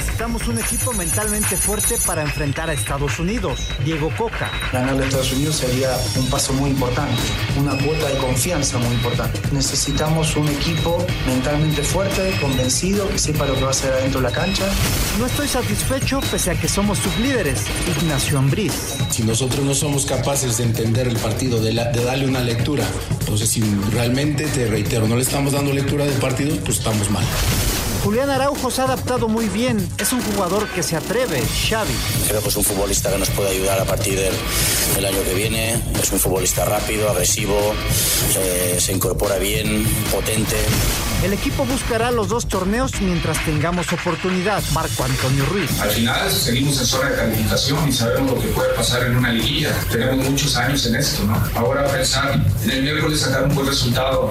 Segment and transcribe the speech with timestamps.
[0.00, 3.60] necesitamos un equipo mentalmente fuerte para enfrentar a Estados Unidos.
[3.84, 4.50] Diego Coca.
[4.72, 7.20] Ganarle a Estados Unidos sería un paso muy importante,
[7.58, 9.38] una cuota de confianza muy importante.
[9.52, 14.30] Necesitamos un equipo mentalmente fuerte, convencido, que sepa lo que va a hacer adentro de
[14.30, 14.64] la cancha.
[15.18, 17.66] No estoy satisfecho pese a que somos sublíderes.
[18.00, 18.72] Ignacio Ambriz.
[19.10, 22.86] Si nosotros no somos capaces de entender el partido, de, de darle una lectura,
[23.20, 23.60] entonces si
[23.92, 27.24] realmente, te reitero, no le estamos dando lectura del partido, pues estamos mal.
[28.02, 29.86] Julián Araujo se ha adaptado muy bien.
[29.98, 31.92] Es un jugador que se atreve, Xavi.
[32.28, 35.82] Creo que es un futbolista que nos puede ayudar a partir del, año que viene.
[36.00, 37.58] Es un futbolista rápido, agresivo,
[38.36, 40.56] eh, se incorpora bien, potente.
[41.22, 44.62] El equipo buscará los dos torneos mientras tengamos oportunidad.
[44.72, 45.78] Marco Antonio Ruiz.
[45.80, 49.30] Al final seguimos en zona de calificación y sabemos lo que puede pasar en una
[49.30, 49.74] liguilla.
[49.90, 51.42] Tenemos muchos años en esto, ¿no?
[51.54, 54.30] Ahora pensar en el miércoles sacar un buen resultado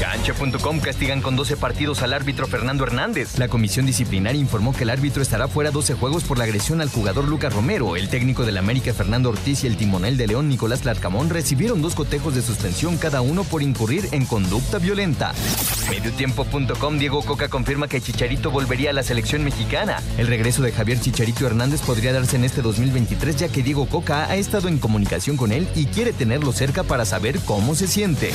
[0.00, 3.38] Cancha.com castigan con 12 partidos al árbitro Fernando Hernández.
[3.38, 6.90] La comisión disciplinaria informó que el árbitro estará fuera 12 juegos por la agresión al
[6.90, 7.96] jugador Lucas Romero.
[7.96, 11.94] El técnico del América Fernando Ortiz y el timonel de León Nicolás Larcamón recibieron dos
[11.94, 15.32] cotejos de suspensión cada uno por incurrir en conducta violenta.
[15.90, 20.02] Mediotiempo.com Diego Coca confirma que Chicharito volvería a la selección mexicana.
[20.18, 24.26] El regreso de Javier Chicharito Hernández podría darse en este 2023 ya que Diego Coca
[24.26, 28.32] ha estado en comunicación con él y quiere tenerlo cerca para saber cómo se siente.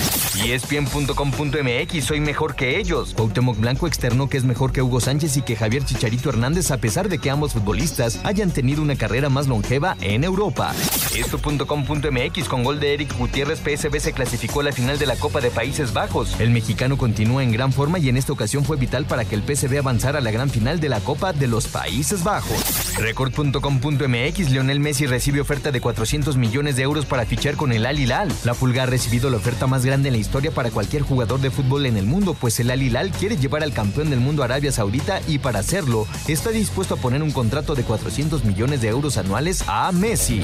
[1.57, 3.13] ESPN.com.mx Soy mejor que ellos.
[3.13, 6.77] Cuauhtémoc Blanco externó que es mejor que Hugo Sánchez y que Javier Chicharito Hernández a
[6.77, 10.73] pesar de que ambos futbolistas hayan tenido una carrera más longeva en Europa.
[11.15, 15.41] Esto.com.mx con gol de Eric Gutiérrez PSB se clasificó a la final de la Copa
[15.41, 16.39] de Países Bajos.
[16.39, 19.43] El mexicano continúa en gran forma y en esta ocasión fue vital para que el
[19.43, 22.97] PSB avanzara a la gran final de la Copa de los Países Bajos.
[22.97, 27.99] Record.com.mx Lionel Messi recibe oferta de 400 millones de euros para fichar con el Al
[27.99, 28.31] Hilal.
[28.43, 31.51] La Pulga ha recibido la oferta más grande en la historia para cualquier jugador de
[31.51, 34.71] fútbol en el mundo, pues el Al Hilal quiere llevar al campeón del mundo Arabia
[34.71, 39.17] Saudita y para hacerlo está dispuesto a poner un contrato de 400 millones de euros
[39.17, 40.43] anuales a Messi.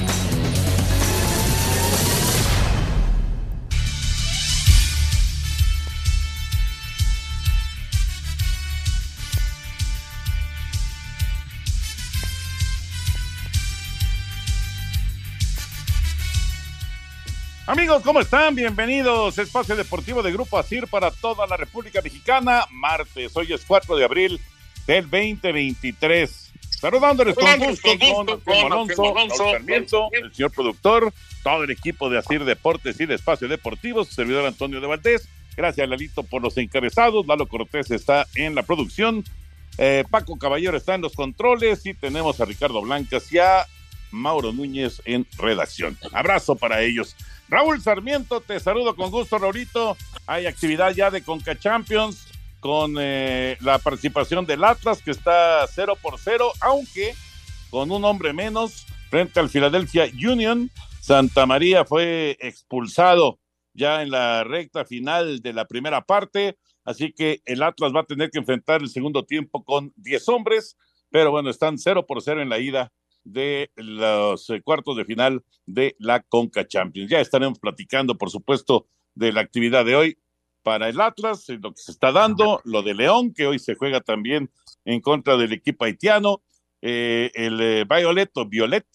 [17.66, 18.56] Amigos, ¿cómo están?
[18.56, 19.38] Bienvenidos.
[19.38, 22.66] Espacio Deportivo de Grupo ASIR para toda la República Mexicana.
[22.72, 24.42] Martes, hoy es 4 de abril
[24.86, 26.52] del 2023.
[26.72, 32.44] Saludándoles con gusto con, con Alonso, Sarmiento, el señor productor, todo el equipo de ASIR
[32.44, 35.30] Deportes y de Espacio Deportivo, su servidor Antonio de Valdés.
[35.56, 37.26] Gracias, Lalito, por los encabezados.
[37.26, 39.24] Lalo Cortés está en la producción.
[39.78, 43.66] Eh, Paco Caballero está en los controles y tenemos a Ricardo Blancas y a
[44.14, 45.98] Mauro Núñez en redacción.
[46.14, 47.16] Abrazo para ellos.
[47.50, 49.98] Raúl Sarmiento, te saludo con gusto, Raulito.
[50.26, 52.28] Hay actividad ya de Conca Champions
[52.60, 57.14] con eh, la participación del Atlas, que está 0 por 0, aunque
[57.70, 60.72] con un hombre menos frente al Philadelphia Union.
[61.02, 63.40] Santa María fue expulsado
[63.74, 68.06] ya en la recta final de la primera parte, así que el Atlas va a
[68.06, 70.78] tener que enfrentar el segundo tiempo con 10 hombres,
[71.10, 75.44] pero bueno, están 0 por 0 en la ida de los eh, cuartos de final
[75.66, 77.10] de la Conca Champions.
[77.10, 80.18] Ya estaremos platicando, por supuesto, de la actividad de hoy
[80.64, 84.00] para el Atlas, lo que se está dando, lo de León, que hoy se juega
[84.02, 84.50] también
[84.86, 86.42] en contra del equipo haitiano,
[86.82, 88.86] eh, el eh, Violet o Violet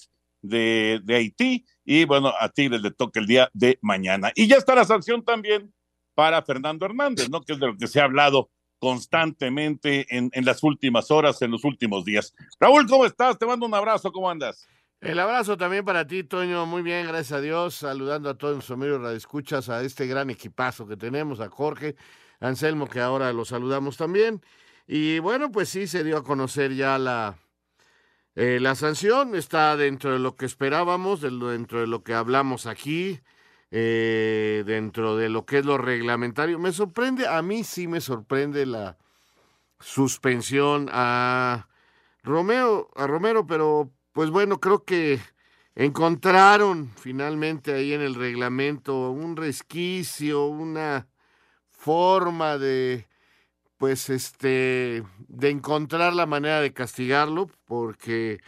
[0.41, 4.33] de, de, Haití, y bueno, a Tigres le toca el día de mañana.
[4.35, 5.73] Y ya está la sanción también
[6.15, 7.43] para Fernando Hernández, ¿no?
[7.43, 11.51] Que es de lo que se ha hablado constantemente en, en, las últimas horas, en
[11.51, 12.35] los últimos días.
[12.61, 13.39] Raúl, ¿cómo estás?
[13.39, 14.69] Te mando un abrazo, ¿cómo andas?
[15.01, 16.67] El abrazo también para ti, Toño.
[16.67, 17.75] Muy bien, gracias a Dios.
[17.75, 21.95] Saludando a todos nuestros amigos radioescuchas, a este gran equipazo que tenemos, a Jorge,
[22.41, 24.43] Anselmo, que ahora lo saludamos también.
[24.89, 27.39] Y bueno, pues sí, se dio a conocer ya la,
[28.35, 29.37] eh, la sanción.
[29.37, 33.21] Está dentro de lo que esperábamos, dentro de lo que hablamos aquí
[33.71, 36.59] eh, dentro de lo que es lo reglamentario.
[36.59, 38.97] Me sorprende, a mí sí me sorprende la
[39.81, 41.69] suspensión a
[42.23, 45.21] Romeo, a Romero, pero pues bueno, creo que
[45.75, 51.07] encontraron finalmente ahí en el reglamento un resquicio, una
[51.69, 53.07] forma de
[53.77, 58.41] pues este de encontrar la manera de castigarlo porque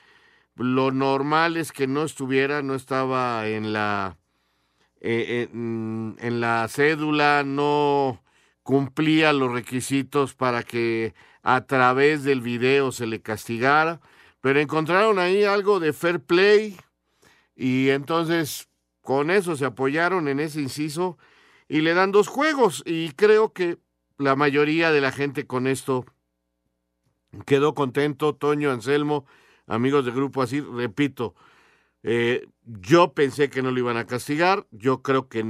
[0.56, 4.18] lo normal es que no estuviera, no estaba en la
[5.00, 8.22] eh, en, en la cédula, no
[8.62, 14.00] cumplía los requisitos para que a través del video se le castigara,
[14.40, 16.76] pero encontraron ahí algo de fair play
[17.56, 18.68] y entonces
[19.00, 21.18] con eso se apoyaron en ese inciso
[21.68, 23.78] y le dan dos juegos y creo que
[24.18, 26.04] la mayoría de la gente con esto
[27.46, 28.34] quedó contento.
[28.34, 29.26] Toño Anselmo,
[29.66, 31.34] amigos del grupo así, repito,
[32.02, 34.66] eh, yo pensé que no lo iban a castigar.
[34.70, 35.44] Yo creo que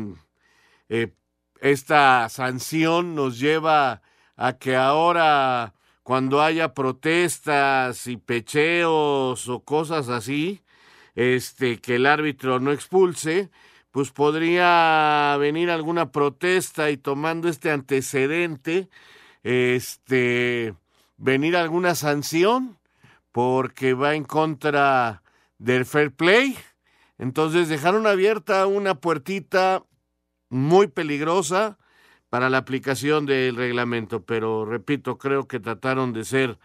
[0.89, 1.13] eh,
[1.61, 4.03] esta sanción nos lleva
[4.37, 10.63] a que ahora, cuando haya protestas y pecheos o cosas así,
[11.15, 13.51] este, que el árbitro no expulse,
[13.91, 18.89] pues podría venir alguna protesta y tomando este antecedente,
[19.43, 20.75] este,
[21.17, 22.79] venir alguna sanción
[23.33, 25.23] porque va en contra
[25.61, 26.57] del fair play.
[27.19, 29.85] Entonces dejaron abierta una puertita
[30.49, 31.79] muy peligrosa
[32.31, 36.59] para la aplicación del reglamento, pero repito, creo que trataron de ser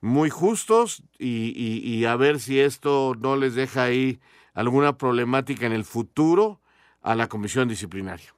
[0.00, 4.20] muy justos y, y, a ver si esto no les deja ahí
[4.52, 6.60] alguna problemática en el futuro
[7.02, 8.34] a la comisión disciplinaria.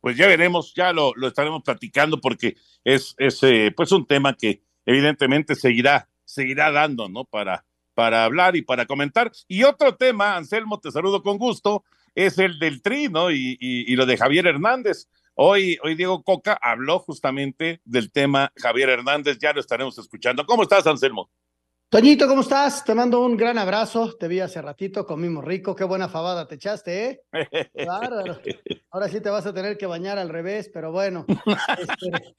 [0.00, 4.34] Pues ya veremos, ya lo, lo estaremos platicando porque es, es eh, pues un tema
[4.34, 7.24] que evidentemente seguirá, seguirá dando, ¿no?
[7.24, 7.66] Para,
[7.96, 9.32] para hablar y para comentar.
[9.48, 11.82] Y otro tema, Anselmo, te saludo con gusto,
[12.14, 13.30] es el del tri, ¿no?
[13.30, 15.08] Y, y, y lo de Javier Hernández.
[15.34, 20.44] Hoy, hoy Diego Coca habló justamente del tema Javier Hernández, ya lo estaremos escuchando.
[20.44, 21.30] ¿Cómo estás, Anselmo?
[21.88, 22.84] Toñito, ¿cómo estás?
[22.84, 24.14] Te mando un gran abrazo.
[24.18, 25.74] Te vi hace ratito, comimos rico.
[25.74, 27.22] Qué buena fabada te echaste, ¿eh?
[27.74, 28.38] Claro.
[28.90, 31.24] Ahora sí te vas a tener que bañar al revés, pero bueno.
[31.28, 32.34] Este...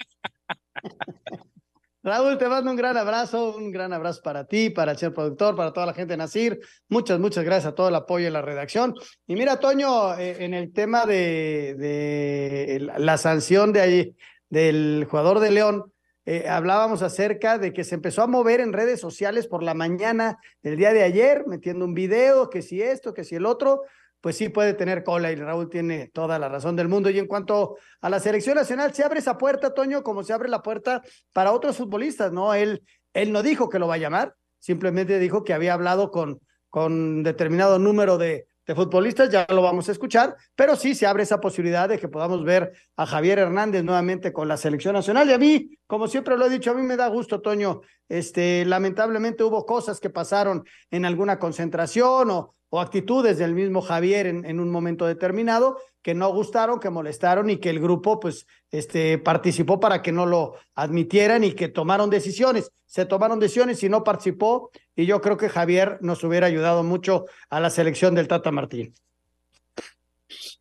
[2.03, 5.55] Raúl, te mando un gran abrazo, un gran abrazo para ti, para el señor productor,
[5.55, 6.59] para toda la gente de Nacir.
[6.87, 8.93] Muchas, muchas gracias a todo el apoyo en la redacción.
[9.25, 14.15] Y mira, Toño, eh, en el tema de, la sanción de ahí,
[14.49, 15.91] del jugador de León,
[16.25, 20.37] eh, hablábamos acerca de que se empezó a mover en redes sociales por la mañana
[20.61, 23.81] del día de ayer, metiendo un video, que si esto, que si el otro
[24.27, 27.09] pues sí puede tener cola y Raúl tiene toda la razón del mundo.
[27.09, 30.49] Y en cuanto a la selección nacional, se abre esa puerta, Toño, como se abre
[30.49, 31.01] la puerta
[31.31, 32.53] para otros futbolistas, ¿no?
[32.53, 32.83] Él,
[33.13, 37.23] él no dijo que lo va a llamar, simplemente dijo que había hablado con, con
[37.23, 41.39] determinado número de, de futbolistas, ya lo vamos a escuchar, pero sí se abre esa
[41.39, 45.29] posibilidad de que podamos ver a Javier Hernández nuevamente con la selección nacional.
[45.29, 47.79] Y a mí, como siempre lo he dicho, a mí me da gusto, Toño.
[48.09, 54.27] Este, lamentablemente hubo cosas que pasaron en alguna concentración o, o actitudes del mismo Javier
[54.27, 59.17] en, un momento determinado que no gustaron, que molestaron y que el grupo pues este,
[59.17, 62.71] participó para que no lo admitieran y que tomaron decisiones.
[62.85, 67.25] Se tomaron decisiones y no participó y yo creo que Javier nos hubiera ayudado mucho
[67.49, 68.93] a la selección del Tata Martín.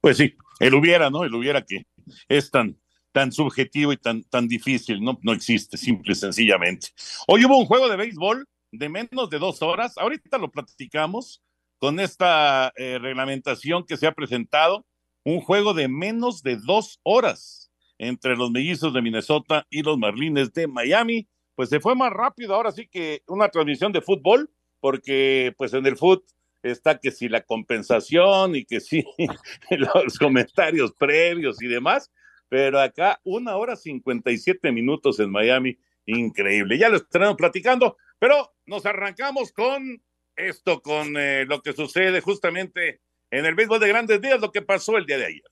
[0.01, 1.25] Pues sí, él hubiera, ¿no?
[1.25, 1.87] Él hubiera que
[2.29, 2.77] es tan,
[3.13, 5.19] tan subjetivo y tan, tan difícil, ¿no?
[5.23, 6.89] No existe, simple y sencillamente.
[7.27, 11.43] Hoy hubo un juego de béisbol de menos de dos horas, ahorita lo platicamos,
[11.79, 14.87] con esta eh, reglamentación que se ha presentado,
[15.25, 20.53] un juego de menos de dos horas entre los mellizos de Minnesota y los Marlines
[20.53, 25.55] de Miami, pues se fue más rápido ahora sí que una transmisión de fútbol, porque
[25.57, 26.25] pues en el fútbol
[26.63, 29.05] está que si la compensación y que si
[29.71, 32.11] los comentarios previos y demás,
[32.49, 36.79] pero acá una hora cincuenta y siete minutos en Miami, increíble.
[36.79, 40.01] Ya lo estaremos platicando, pero nos arrancamos con
[40.37, 43.01] esto con eh, lo que sucede justamente
[43.31, 45.43] en el béisbol de grandes días, lo que pasó el día de ayer.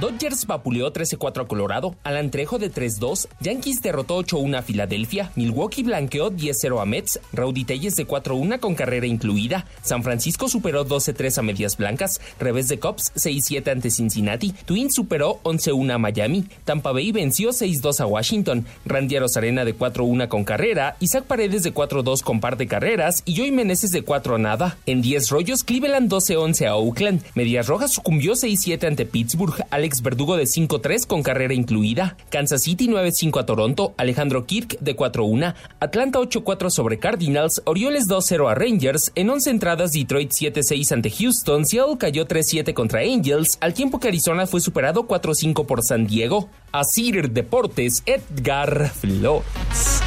[0.00, 5.82] Dodgers vapuleó 13-4 a Colorado, Alan Trejo de 3-2, Yankees derrotó 8-1 a Filadelfia, Milwaukee
[5.82, 11.38] blanqueó 10-0 a Mets, Rowdy Telles de 4-1 con carrera incluida, San Francisco superó 12-3
[11.38, 16.92] a Medias Blancas, revés de Cubs 6-7 ante Cincinnati, Twins superó 11-1 a Miami, Tampa
[16.92, 22.22] Bay venció 6-2 a Washington, Randy Arozarena de 4-1 con carrera, Isaac Paredes de 4-2
[22.22, 24.78] con par de carreras y Joey Meneses de 4 a nada.
[24.86, 30.36] En 10 rollos, Cleveland 12-11 a Oakland, Medias Rojas sucumbió 6-7 ante Pittsburgh, Alex Verdugo
[30.36, 36.18] de 5-3 con carrera incluida, Kansas City 9-5 a Toronto, Alejandro Kirk de 4-1, Atlanta
[36.20, 41.98] 8-4 sobre Cardinals, Orioles 2-0 a Rangers, en 11 entradas Detroit 7-6 ante Houston, Seattle
[41.98, 46.48] cayó 3-7 contra Angels, al tiempo que Arizona fue superado 4-5 por San Diego.
[46.72, 46.82] A
[47.30, 50.02] Deportes, Edgar Flores.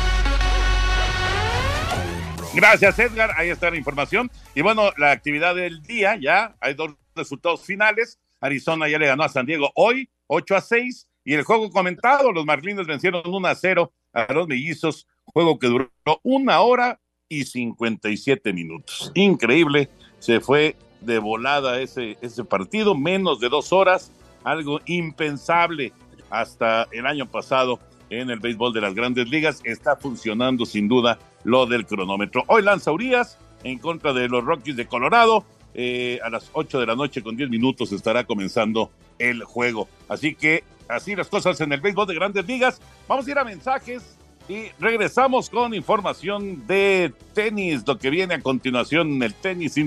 [2.53, 3.31] Gracias, Edgar.
[3.37, 4.29] Ahí está la información.
[4.53, 8.19] Y bueno, la actividad del día ya, hay dos resultados finales.
[8.41, 11.07] Arizona ya le ganó a San Diego hoy, 8 a 6.
[11.23, 15.67] Y el juego comentado, los Marlins vencieron 1 a 0 a los mellizos, juego que
[15.67, 15.91] duró
[16.23, 19.11] una hora y 57 minutos.
[19.13, 24.11] Increíble, se fue de volada ese, ese partido, menos de dos horas,
[24.43, 25.93] algo impensable
[26.29, 27.79] hasta el año pasado
[28.09, 29.61] en el béisbol de las grandes ligas.
[29.63, 32.43] Está funcionando sin duda lo del cronómetro.
[32.47, 35.45] Hoy lanza Urias en contra de los Rockies de Colorado.
[35.73, 39.87] Eh, a las 8 de la noche con 10 minutos estará comenzando el juego.
[40.09, 42.81] Así que así las cosas en el béisbol de grandes ligas.
[43.07, 44.17] Vamos a ir a mensajes
[44.49, 49.77] y regresamos con información de tenis, lo que viene a continuación en el tenis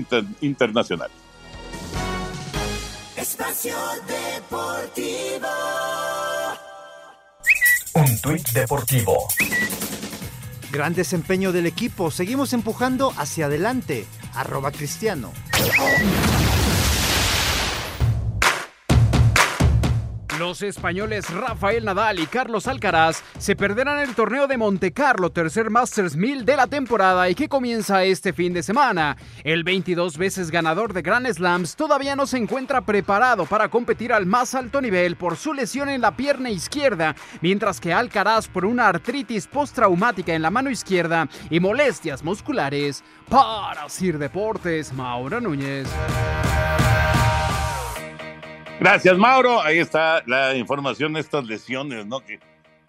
[0.41, 1.11] internacional.
[3.15, 3.75] Espacio
[4.07, 5.47] Deportivo.
[7.93, 9.27] Un tuit deportivo.
[10.71, 12.11] Gran desempeño del equipo.
[12.11, 14.05] Seguimos empujando hacia adelante.
[14.35, 15.31] Arroba Cristiano.
[20.39, 25.69] Los españoles Rafael Nadal y Carlos Alcaraz se perderán el torneo de Monte Carlo, tercer
[25.69, 29.15] Masters 1000 de la temporada y que comienza este fin de semana.
[29.45, 34.25] El 22 veces ganador de Grand Slams todavía no se encuentra preparado para competir al
[34.25, 38.89] más alto nivel por su lesión en la pierna izquierda, mientras que Alcaraz por una
[38.89, 43.05] artritis postraumática en la mano izquierda y molestias musculares.
[43.29, 45.87] Para Sir Deportes, Mauro Núñez.
[48.79, 49.61] Gracias, Mauro.
[49.61, 52.19] Ahí está la información de estas lesiones, ¿no?
[52.19, 52.39] Que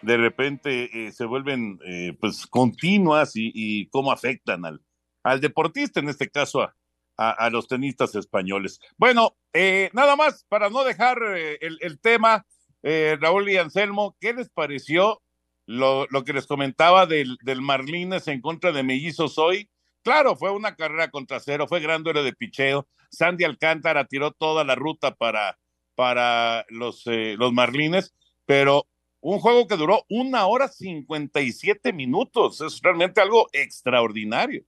[0.01, 4.81] de repente eh, se vuelven eh, pues continuas y, cómo afectan al,
[5.23, 6.73] al deportista, en este caso a,
[7.15, 8.79] a, los tenistas españoles.
[8.97, 12.45] Bueno, eh, nada más para no dejar el, el, tema,
[12.83, 15.21] Raúl y Anselmo, ¿qué les pareció
[15.65, 19.69] lo, lo que les comentaba del, del Marlines en contra de Mellizos hoy?
[20.03, 22.87] Claro, fue una carrera contra cero, fue gran duelo de picheo.
[23.09, 25.57] Sandy Alcántara tiró toda la ruta para
[25.97, 28.13] para los, eh, los Marlines,
[28.45, 28.85] pero
[29.19, 34.63] un juego que duró una hora cincuenta y siete minutos, es realmente algo extraordinario.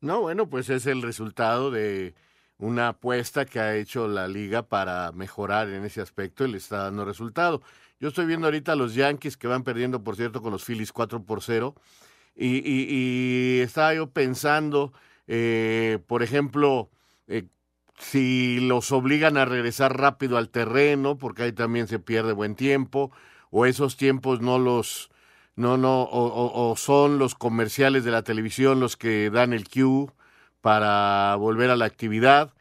[0.00, 2.14] No, bueno, pues es el resultado de
[2.58, 6.84] una apuesta que ha hecho la liga para mejorar en ese aspecto y le está
[6.84, 7.60] dando resultado.
[7.98, 10.92] Yo estoy viendo ahorita a los Yankees que van perdiendo, por cierto, con los Phillies
[10.92, 11.74] 4 por 0.
[12.36, 14.92] Y, y, estaba yo pensando,
[15.26, 16.88] eh, por ejemplo,
[17.26, 17.46] eh,
[17.98, 23.10] si los obligan a regresar rápido al terreno, porque ahí también se pierde buen tiempo,
[23.50, 25.10] o esos tiempos no los,
[25.56, 30.12] no, no, o, son los comerciales de la televisión los que dan el cue
[30.60, 32.52] para volver a la actividad.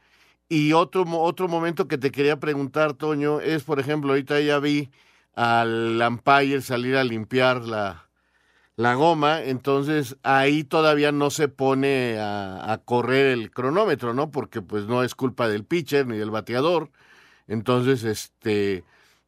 [0.49, 4.89] Y otro, otro momento que te quería preguntar, Toño, es, por ejemplo, ahorita ya vi
[5.35, 8.06] al umpire salir a limpiar la,
[8.77, 14.29] la goma, entonces ahí todavía no se pone a, correr el cronómetro, ¿no?
[14.29, 16.91] Porque pues no es culpa del pitcher ni del bateador.
[17.47, 18.83] Entonces, este,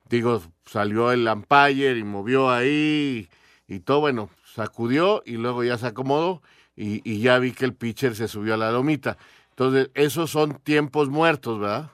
[0.07, 3.27] digo, salió el umpire y movió ahí
[3.67, 6.43] y, todo, bueno, sacudió y luego ya se acomodó
[6.75, 9.17] y, ya vi que el pitcher se subió a la lomita.
[9.49, 11.91] Entonces, esos son tiempos muertos, ¿verdad?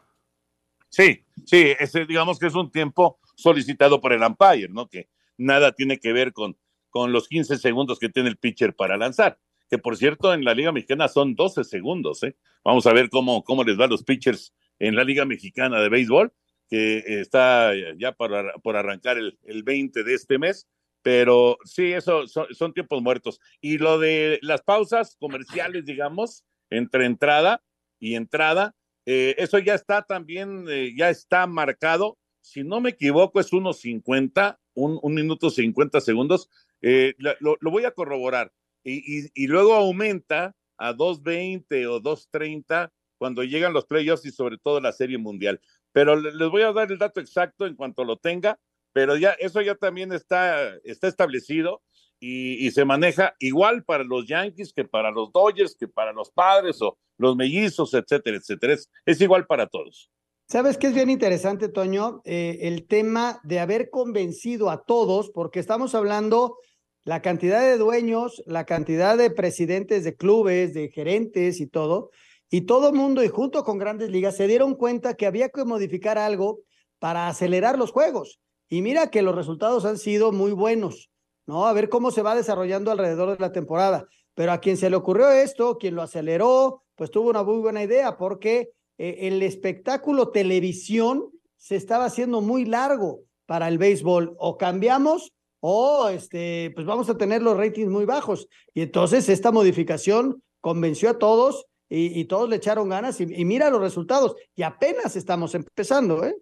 [0.90, 4.88] Sí, sí, ese digamos que es un tiempo solicitado por el umpire, ¿no?
[4.88, 5.08] Que
[5.38, 6.58] nada tiene que ver con
[6.96, 9.38] con los 15 segundos que tiene el pitcher para lanzar.
[9.70, 12.24] Que por cierto, en la Liga Mexicana son 12 segundos.
[12.24, 12.38] ¿eh?
[12.64, 16.32] Vamos a ver cómo, cómo les va los pitchers en la Liga Mexicana de Béisbol,
[16.70, 20.70] que está ya por, por arrancar el, el 20 de este mes.
[21.02, 23.42] Pero sí, eso son, tiempos muertos.
[23.60, 27.62] Y lo de las pausas comerciales, digamos, entre entrada
[28.00, 28.74] y entrada,
[29.06, 32.18] eh, eso ya está también, eh, ya está marcado.
[32.40, 36.50] Si no me equivoco, es 1.50, un, un minuto 50 segundos
[36.88, 38.52] eh, lo, voy a corroborar.
[38.84, 44.92] Y, luego aumenta a 2.20 o 2.30 cuando llegan los playoffs y sobre todo la
[44.92, 45.60] Serie Mundial.
[45.92, 48.60] Pero les voy a dar el dato exacto en cuanto lo tenga,
[48.94, 51.82] pero ya eso ya también está, está establecido
[52.20, 56.80] y, se maneja igual para los Yankees que para los Dodgers, que para los Padres
[56.84, 58.76] o los Mellizos, etcétera, etcétera.
[59.06, 60.12] Es, igual para todos.
[60.48, 62.22] ¿Sabes qué es bien interesante, Toño?
[62.26, 66.58] Eh, el tema de haber convencido a todos, porque estamos hablando
[67.06, 72.10] la cantidad de dueños, la cantidad de presidentes de clubes, de gerentes y todo,
[72.50, 76.18] y todo mundo y junto con grandes ligas se dieron cuenta que había que modificar
[76.18, 76.60] algo
[77.00, 78.40] para acelerar los juegos.
[78.70, 81.12] Y mira que los resultados han sido muy buenos,
[81.46, 81.68] ¿no?
[81.68, 84.08] A ver cómo se va desarrollando alrededor de la temporada.
[84.34, 87.84] Pero a quien se le ocurrió esto, quien lo aceleró, pues tuvo una muy buena
[87.84, 94.36] idea porque eh, el espectáculo televisión se estaba haciendo muy largo para el béisbol.
[94.40, 95.35] O cambiamos
[95.68, 98.48] o este, pues vamos a tener los ratings muy bajos.
[98.76, 103.82] Y entonces esta modificación convenció a todos y, todos le echaron ganas y, mira los
[103.82, 106.36] resultados y apenas estamos empezando, ¿eh?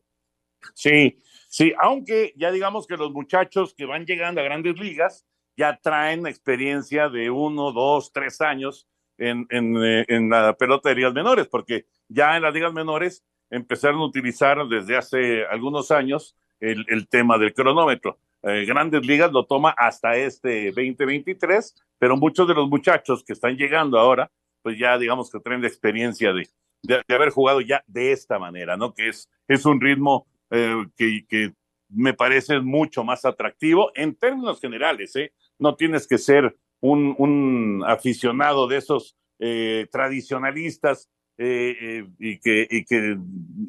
[0.73, 5.25] Sí, sí, aunque ya digamos que los muchachos que van llegando a grandes ligas
[5.55, 10.95] ya traen experiencia de uno, dos, tres años en, en, eh, en la pelota de
[10.95, 16.35] ligas menores, porque ya en las ligas menores empezaron a utilizar desde hace algunos años
[16.59, 18.19] el tema del cronómetro.
[18.45, 23.55] Eh, grandes ligas lo toma hasta este 2023, pero muchos de los muchachos que están
[23.55, 24.29] llegando ahora,
[24.61, 26.49] pues ya digamos que traen la experiencia de,
[26.81, 28.93] de, haber jugado ya de esta manera, ¿no?
[28.93, 31.53] Que es, es un ritmo eh, que, que,
[31.95, 35.31] me parece mucho más atractivo en términos generales, ¿eh?
[35.59, 43.17] No tienes que ser un, aficionado de esos eh, tradicionalistas y, que, y que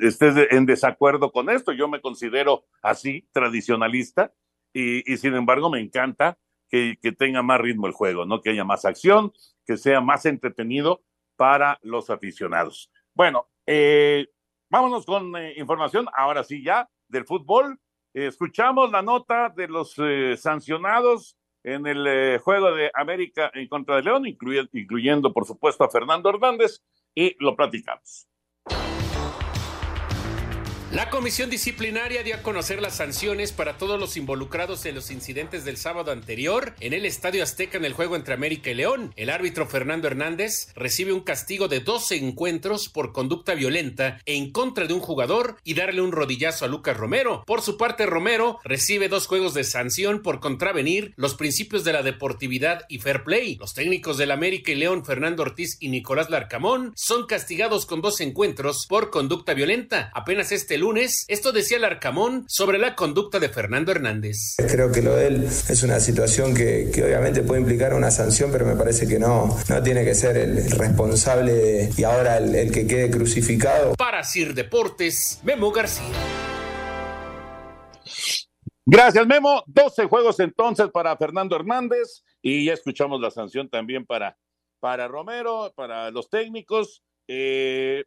[0.00, 1.72] estés en desacuerdo con esto.
[1.72, 4.32] Yo me considero así, tradicionalista,
[4.74, 6.36] y, y sin embargo me encanta
[6.68, 8.42] que, que, tenga más ritmo el juego, ¿no?
[8.42, 9.32] Que haya más acción,
[9.64, 11.02] que sea más entretenido
[11.36, 12.90] para los aficionados.
[13.14, 14.26] Bueno, eh,
[14.70, 17.78] vámonos con eh, información, ahora sí ya, del fútbol.
[18.12, 24.02] escuchamos la nota de los eh, sancionados en el juego de América en contra de
[24.02, 26.82] León, incluyendo, incluyendo por supuesto a Fernando Hernández,
[27.14, 28.28] y lo platicamos.
[30.94, 35.64] La comisión disciplinaria dio a conocer las sanciones para todos los involucrados en los incidentes
[35.64, 39.12] del sábado anterior en el Estadio Azteca en el juego entre América y León.
[39.16, 44.86] El árbitro Fernando Hernández recibe un castigo de 12 encuentros por conducta violenta en contra
[44.86, 47.42] de un jugador y darle un rodillazo a Lucas Romero.
[47.44, 52.04] Por su parte, Romero recibe dos juegos de sanción por contravenir los principios de la
[52.04, 53.56] deportividad y fair play.
[53.56, 58.20] Los técnicos del América y León, Fernando Ortiz y Nicolás Larcamón, son castigados con dos
[58.20, 60.12] encuentros por conducta violenta.
[60.14, 61.24] Apenas este lunes.
[61.28, 64.56] Esto decía el Arcamón sobre la conducta de Fernando Hernández.
[64.70, 68.52] Creo que lo de él es una situación que, que obviamente puede implicar una sanción,
[68.52, 72.54] pero me parece que no, no tiene que ser el responsable de, y ahora el,
[72.54, 73.94] el que quede crucificado.
[73.94, 76.04] Para Sir Deportes, Memo García.
[78.84, 79.62] Gracias, Memo.
[79.66, 84.36] 12 juegos entonces para Fernando Hernández y ya escuchamos la sanción también para,
[84.80, 87.02] para Romero, para los técnicos.
[87.26, 88.04] Eh,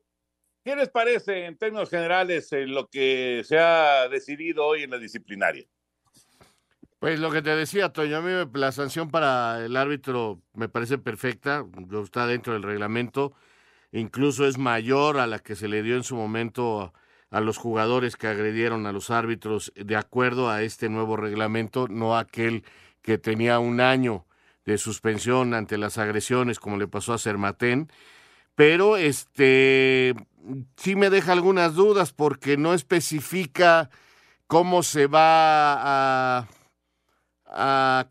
[0.68, 4.98] ¿Qué les parece en términos generales en lo que se ha decidido hoy en la
[4.98, 5.66] disciplinaria?
[7.00, 10.98] Pues lo que te decía, Toño, a mí la sanción para el árbitro me parece
[10.98, 11.66] perfecta,
[12.04, 13.34] está dentro del reglamento,
[13.94, 16.94] incluso es mayor a la que se le dio en su momento
[17.32, 22.18] a, los jugadores que agredieron a los árbitros de acuerdo a este nuevo reglamento, no
[22.18, 22.66] aquel
[23.02, 24.26] que tenía un año
[24.66, 27.90] de suspensión ante las agresiones como le pasó a Sermatén
[28.58, 30.16] pero este
[30.78, 33.92] sí me deja algunas dudas porque no especifica
[34.48, 36.48] cómo se va a,
[37.46, 38.08] a,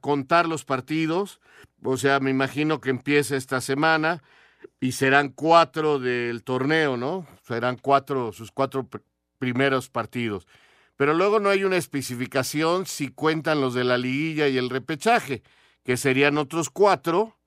[0.00, 1.38] contar los partidos.
[1.84, 4.22] O sea, me imagino que empieza esta semana
[4.80, 7.26] y serán cuatro del torneo, ¿no?
[7.46, 8.88] Serán cuatro, sus cuatro
[9.38, 10.46] primeros partidos.
[10.96, 15.42] Pero luego no hay una especificación si cuentan los de la liguilla y el repechaje,
[15.84, 17.37] que serían otros cuatro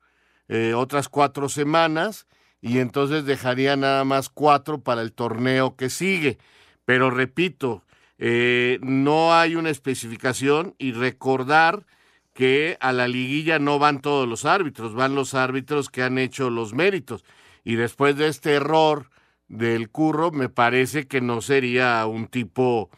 [0.53, 2.27] eh, otras cuatro semanas
[2.59, 6.39] y entonces dejaría nada más cuatro para el torneo que sigue.
[6.83, 7.85] Pero repito,
[8.17, 11.85] eh, no hay una especificación y recordar
[12.33, 16.49] que a la liguilla no van todos los árbitros, van los árbitros que han hecho
[16.49, 17.23] los méritos.
[17.63, 19.09] Y después de este error
[19.47, 22.89] del curro, me parece que no sería un tipo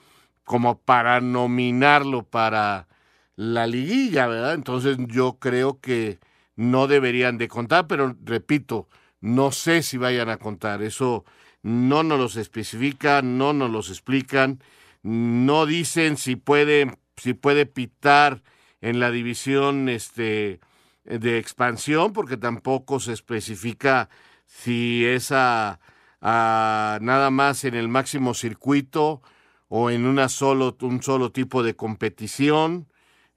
[0.44, 2.88] como para nominarlo para
[3.36, 4.56] la liguilla, ¿verdad?
[4.56, 6.18] Entonces yo creo que
[6.56, 8.88] no deberían de contar, pero repito,
[9.22, 10.82] no sé si vayan a contar.
[10.82, 11.26] Eso
[11.62, 14.62] no nos los especifica, no nos los explican,
[15.02, 18.44] no dicen si puede, si puede pitar
[18.82, 20.60] en la división este,
[21.06, 24.10] de expansión, porque tampoco se especifica
[24.46, 25.80] si es a
[26.22, 29.22] nada más en el máximo circuito
[29.68, 32.88] o en una solo, un solo tipo de competición.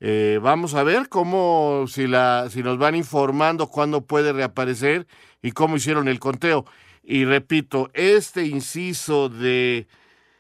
[0.01, 5.07] Eh, vamos a ver cómo, si, la, si nos van informando cuándo puede reaparecer
[5.43, 6.67] y cómo hicieron el conteo.
[7.03, 9.89] Y repito, este inciso de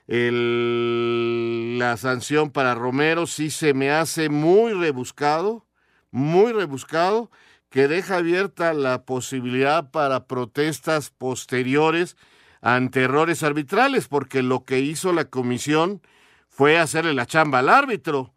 [0.08, 5.66] la sanción para Romero sí se me hace muy rebuscado,
[6.10, 7.30] muy rebuscado,
[7.70, 12.16] que deja abierta la posibilidad para protestas posteriores
[12.60, 16.02] ante errores arbitrales, porque lo que hizo la comisión
[16.48, 18.35] fue hacerle la chamba al árbitro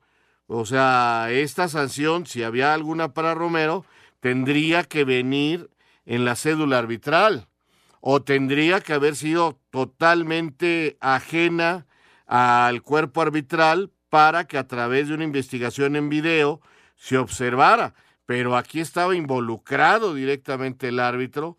[0.51, 3.85] o sea, esta sanción, si había alguna para Romero,
[4.19, 5.69] tendría que venir
[6.07, 7.47] en la cédula arbitral
[8.01, 11.85] o tendría que haber sido totalmente ajena
[12.25, 16.61] al cuerpo arbitral para que a través de una investigación en video
[16.95, 17.93] se observara.
[18.25, 21.55] pero aquí estaba involucrado directamente el árbitro,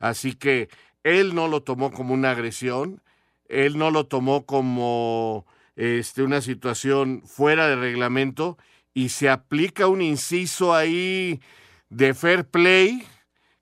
[0.00, 0.68] así que
[1.02, 3.02] él no lo tomó como una agresión,
[3.48, 8.58] él no lo tomó como este, una situación fuera de reglamento
[8.92, 11.40] y se aplica un inciso ahí
[11.88, 13.04] de fair play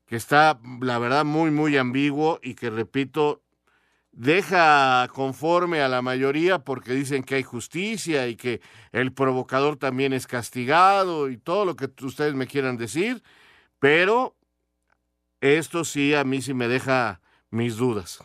[0.05, 3.41] que está, la verdad, muy, muy ambiguo y que, repito,
[4.11, 10.13] deja conforme a la mayoría porque dicen que hay justicia y que el provocador también
[10.13, 13.23] es castigado y todo lo que ustedes me quieran decir,
[13.79, 14.35] pero
[15.41, 18.19] esto sí a mí sí me deja mis dudas.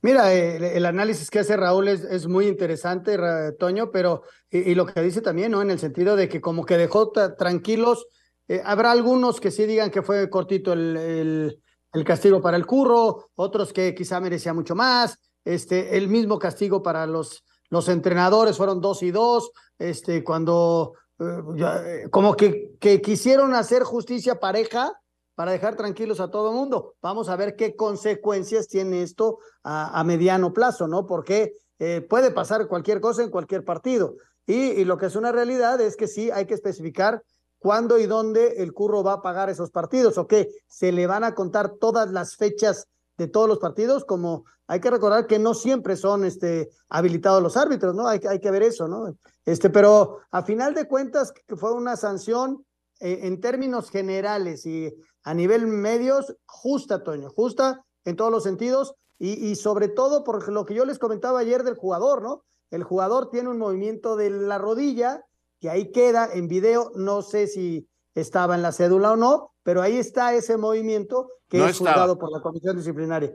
[0.00, 3.18] Mira, el, análisis que hace Raúl es, muy interesante,
[3.58, 5.60] Toño, pero y, lo que dice también, ¿no?
[5.60, 8.06] En el sentido de que como que dejó tranquilos,
[8.46, 11.60] eh, habrá algunos que sí digan que fue cortito el
[11.92, 16.82] el castigo para el curro, otros que quizá merecía mucho más, este, el mismo castigo
[16.82, 21.24] para los, los entrenadores fueron dos y dos, este, cuando eh,
[21.58, 24.92] eh, como que, que quisieron hacer justicia pareja
[25.38, 26.96] para dejar tranquilos a todo el mundo.
[27.00, 31.06] Vamos a ver qué consecuencias tiene esto a, mediano plazo, ¿no?
[31.06, 34.16] Porque eh, puede pasar cualquier cosa en cualquier partido.
[34.46, 37.22] Y, lo que es una realidad es que sí hay que especificar
[37.60, 41.22] cuándo y dónde el Curro va a pagar esos partidos o qué, se le van
[41.22, 45.54] a contar todas las fechas de todos los partidos, como hay que recordar que no
[45.54, 48.08] siempre son este, habilitados los árbitros, ¿no?
[48.08, 49.14] Hay, hay que ver eso, ¿no?
[49.44, 52.64] Este, pero a final de cuentas fue una sanción
[53.00, 58.94] eh, en términos generales y a nivel medios justa, Toño, justa en todos los sentidos
[59.18, 62.44] y, y sobre todo por lo que yo les comentaba ayer del jugador, ¿no?
[62.70, 65.24] El jugador tiene un movimiento de la rodilla
[65.60, 69.82] que ahí queda en video, no sé si estaba en la cédula o no, pero
[69.82, 73.32] ahí está ese movimiento que es juzgado por la comisión disciplinaria.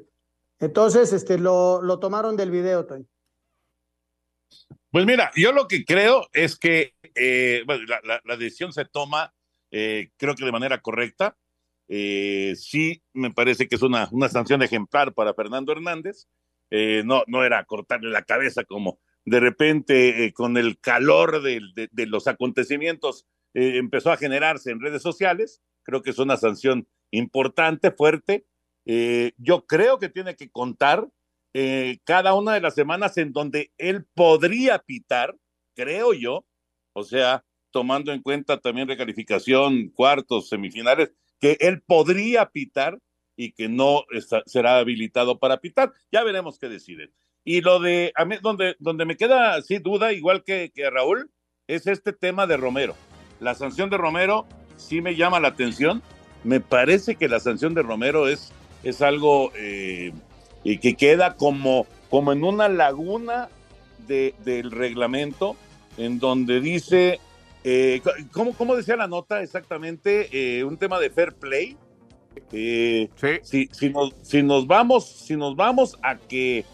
[0.59, 3.05] Entonces, este, lo, lo tomaron del video, Tony.
[4.91, 7.63] Pues mira, yo lo que creo es que eh,
[8.23, 9.33] la, decisión se toma,
[9.73, 11.37] eh, creo que de manera correcta.
[11.89, 16.27] Eh, sí, me parece que es una, una sanción ejemplar para Fernando Hernández.
[16.71, 21.61] no, no era cortarle la cabeza como de repente eh, con el calor de,
[22.07, 25.61] los acontecimientos eh, empezó a generarse en redes sociales.
[25.83, 28.45] Creo que es una sanción importante, fuerte.
[28.85, 31.07] Eh, yo creo que tiene que contar
[32.03, 35.37] cada una de las semanas en donde él podría pitar,
[35.75, 36.47] creo yo,
[36.93, 42.99] o sea, tomando en cuenta también recalificación, cuartos, semifinales, que él podría pitar
[43.35, 44.05] y que no
[44.45, 45.91] será habilitado para pitar.
[46.11, 47.11] Ya veremos qué deciden.
[47.43, 51.29] Y lo de, a mí, donde, donde me queda así duda, igual que, que Raúl,
[51.67, 52.95] es este tema de Romero.
[53.39, 54.45] La sanción de Romero
[54.77, 56.01] sí me llama la atención.
[56.43, 60.13] Me parece que la sanción de Romero es, es algo eh,
[60.63, 63.49] que queda como, como en una laguna
[64.07, 65.55] de, del reglamento,
[65.97, 67.19] en donde dice,
[67.63, 70.27] eh, ¿cómo, ¿cómo, decía la nota exactamente?
[70.31, 71.77] Eh, un tema de fair play.
[72.51, 73.09] Eh,
[73.43, 73.69] sí.
[73.71, 76.65] si, nos, si, nos, vamos, si nos vamos a que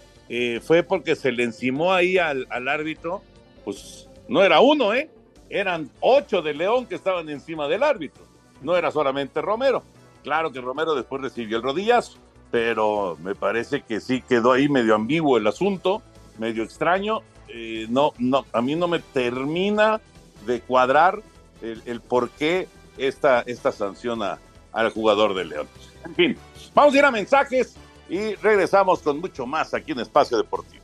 [0.61, 3.21] fue porque se le encimó ahí al, árbitro,
[3.65, 5.09] pues no era uno, ¿eh?
[5.49, 8.23] Eran ocho de León que estaban encima del árbitro.
[8.61, 9.83] No era solamente Romero.
[10.23, 12.19] Claro que Romero después recibió el rodillazo,
[12.51, 16.01] pero me parece que sí quedó ahí medio ambiguo el asunto,
[16.37, 17.21] medio extraño.
[17.89, 19.99] No, no, a mí no me termina
[20.45, 21.21] de cuadrar
[21.61, 24.21] el, por qué esta, esta sanción
[24.71, 25.67] al jugador de León.
[26.05, 26.37] En fin,
[26.73, 27.75] vamos a ir a mensajes
[28.09, 30.83] y regresamos con mucho más aquí en Espacio Deportivo.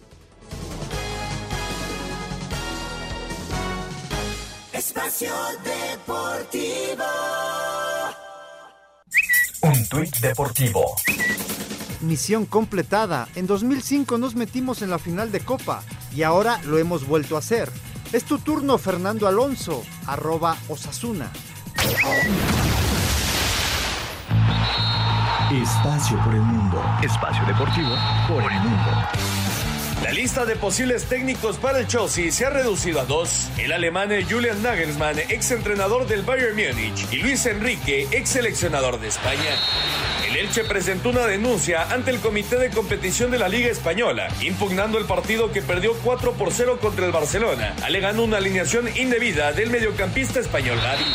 [4.73, 7.05] Espacio Deportivo.
[9.61, 10.95] Un tuit deportivo.
[12.01, 13.27] Misión completada.
[13.35, 15.81] En 2005 nos metimos en la final de Copa
[16.15, 17.71] y ahora lo hemos vuelto a hacer.
[18.15, 21.29] Es tu turno, Fernando Alonso, arroba Osasuna.
[25.51, 26.81] Espacio por el mundo.
[27.03, 27.93] Espacio deportivo
[28.29, 29.44] por el mundo.
[30.05, 33.49] La lista de posibles técnicos para el Chelsea se ha reducido a dos.
[33.57, 39.07] El alemán Julian Nagelsmann, ex entrenador del Bayern Múnich, y Luis Enrique, ex seleccionador de
[39.07, 39.55] España.
[40.27, 44.99] El Elche presentó una denuncia ante el Comité de Competición de la Liga Española, impugnando
[44.99, 49.71] el partido que perdió 4 por 0 contra el Barcelona, alegando una alineación indebida del
[49.71, 51.05] mediocampista español Gavi.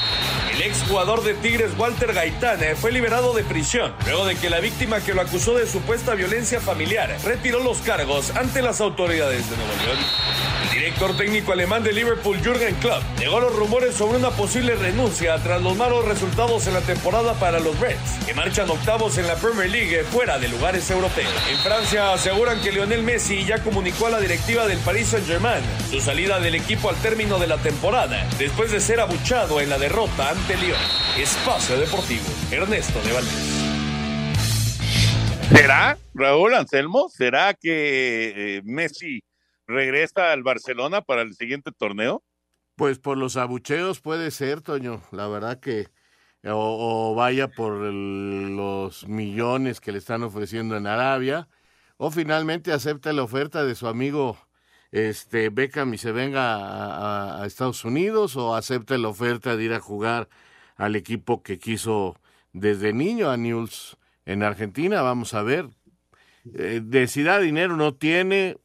[0.55, 5.01] El exjugador de Tigres Walter Gaitán fue liberado de prisión luego de que la víctima
[5.01, 9.73] que lo acusó de supuesta violencia familiar retiró los cargos ante las autoridades de Nuevo
[9.85, 9.99] León.
[10.63, 15.37] El director técnico alemán de Liverpool, Jürgen Klopp, negó los rumores sobre una posible renuncia
[15.39, 19.35] tras los malos resultados en la temporada para los Reds, que marchan octavos en la
[19.37, 21.33] Premier League fuera de lugares europeos.
[21.51, 26.01] En Francia aseguran que Lionel Messi ya comunicó a la directiva del Paris Saint-Germain su
[26.01, 30.31] salida del equipo al término de la temporada, después de ser abuchado en la derrota
[30.31, 30.51] ante
[31.17, 33.50] Espacio Deportivo, Ernesto de Valdés.
[35.51, 37.09] ¿Será, Raúl Anselmo?
[37.09, 39.25] ¿Será que eh, Messi
[39.67, 42.23] regresa al Barcelona para el siguiente torneo?
[42.77, 45.03] Pues por los abucheos puede ser, Toño.
[45.11, 45.89] La verdad que
[46.45, 51.49] o, vaya por los millones que le están ofreciendo en Arabia,
[51.97, 54.39] o finalmente acepta la oferta de su amigo
[54.93, 59.81] este Beckham y se venga a, Estados Unidos, o acepta la oferta de ir a
[59.81, 60.29] jugar
[60.77, 62.17] al equipo que quiso
[62.53, 65.03] desde niño a News en Argentina.
[65.03, 65.69] Vamos a ver.
[66.55, 68.59] Eh, de si da dinero no tiene,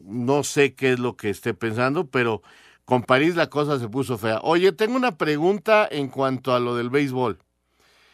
[0.00, 2.42] no sé qué es lo que esté pensando, pero
[2.84, 4.40] con París la cosa se puso fea.
[4.42, 7.38] Oye, tengo una pregunta en cuanto a lo del béisbol.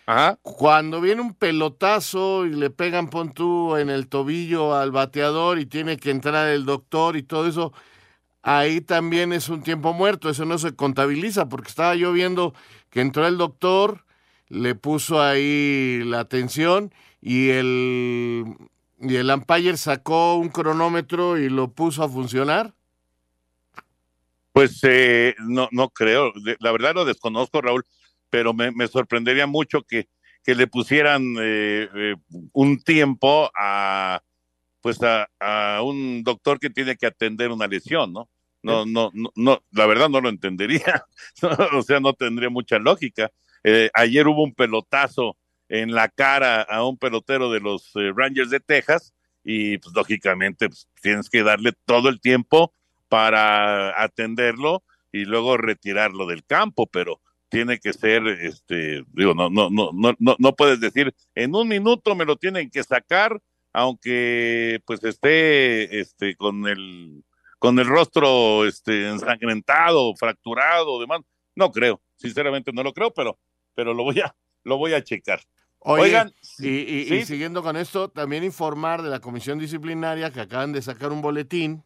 [0.07, 0.39] Ajá.
[0.43, 5.67] Cuando viene un pelotazo y le pegan pon tú en el tobillo al bateador y
[5.67, 7.73] tiene que entrar el doctor y todo eso,
[8.43, 12.55] ahí también es un tiempo muerto, eso no se contabiliza porque estaba yo viendo
[12.91, 14.05] que entró el doctor,
[14.53, 18.45] le puso ahí la atención y el
[19.01, 22.75] y el umpire sacó un cronómetro y lo puso a funcionar.
[24.53, 27.85] Pues eh, no, no creo, la verdad lo desconozco, Raúl,
[28.29, 30.09] pero me, sorprendería mucho que,
[30.45, 32.15] que le pusieran eh, eh,
[32.53, 34.23] un tiempo a
[34.83, 38.29] pues a, un doctor que tiene que atender una lesión, ¿no?
[38.63, 41.07] No, no, no, la verdad no lo entendería,
[41.73, 43.33] o sea, no tendría mucha lógica.
[43.95, 45.37] Ayer hubo un pelotazo
[45.69, 50.89] en la cara a un pelotero de los Rangers de Texas y pues lógicamente pues,
[51.01, 52.73] tienes que darle todo el tiempo
[53.09, 57.21] para atenderlo y luego retirarlo del campo, pero
[57.51, 62.15] tiene que ser, este, digo, no, no, no, no, no puedes decir, en un minuto
[62.15, 63.43] me lo tienen que sacar,
[63.75, 67.23] aunque pues esté, este, con el,
[67.59, 71.21] con el rostro, este, ensangrentado, fracturado, demás,
[71.55, 73.39] no creo, sinceramente no lo creo, pero,
[73.75, 75.41] pero lo voy a, lo voy a checar.
[75.85, 80.81] Oigan, y, y, siguiendo con esto, también informar de la comisión disciplinaria que acaban de
[80.81, 81.85] sacar un boletín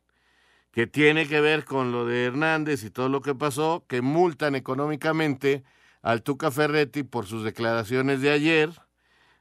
[0.70, 4.54] que tiene que ver con lo de Hernández y todo lo que pasó, que multan
[4.54, 5.64] económicamente
[6.02, 8.70] al Tuca Ferretti por sus declaraciones de ayer,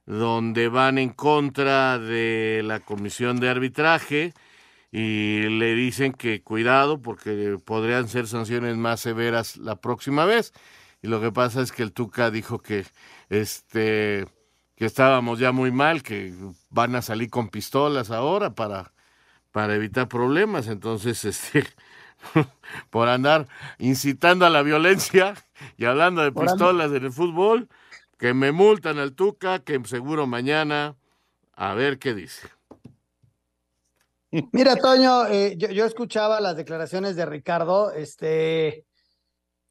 [0.06, 4.34] donde van en contra de la comisión de arbitraje
[4.92, 10.54] y le dicen que cuidado porque podrían ser sanciones más severas la próxima vez.
[11.06, 12.84] Y lo que pasa es que el Tuca dijo que
[13.30, 14.26] este
[14.76, 16.34] que estábamos ya muy mal, que
[16.72, 18.92] van a salir con pistolas ahora para
[19.52, 20.66] para evitar problemas.
[20.66, 21.64] Entonces, este,
[22.90, 25.36] por andar incitando a la violencia
[25.78, 27.70] y hablando de pistolas en el fútbol,
[28.18, 30.96] que me multan al Tuca, que seguro mañana,
[31.54, 32.48] a ver qué dice.
[34.52, 37.92] Mira, Toño, eh, yo, escuchaba las declaraciones de Ricardo.
[37.92, 38.86] Este,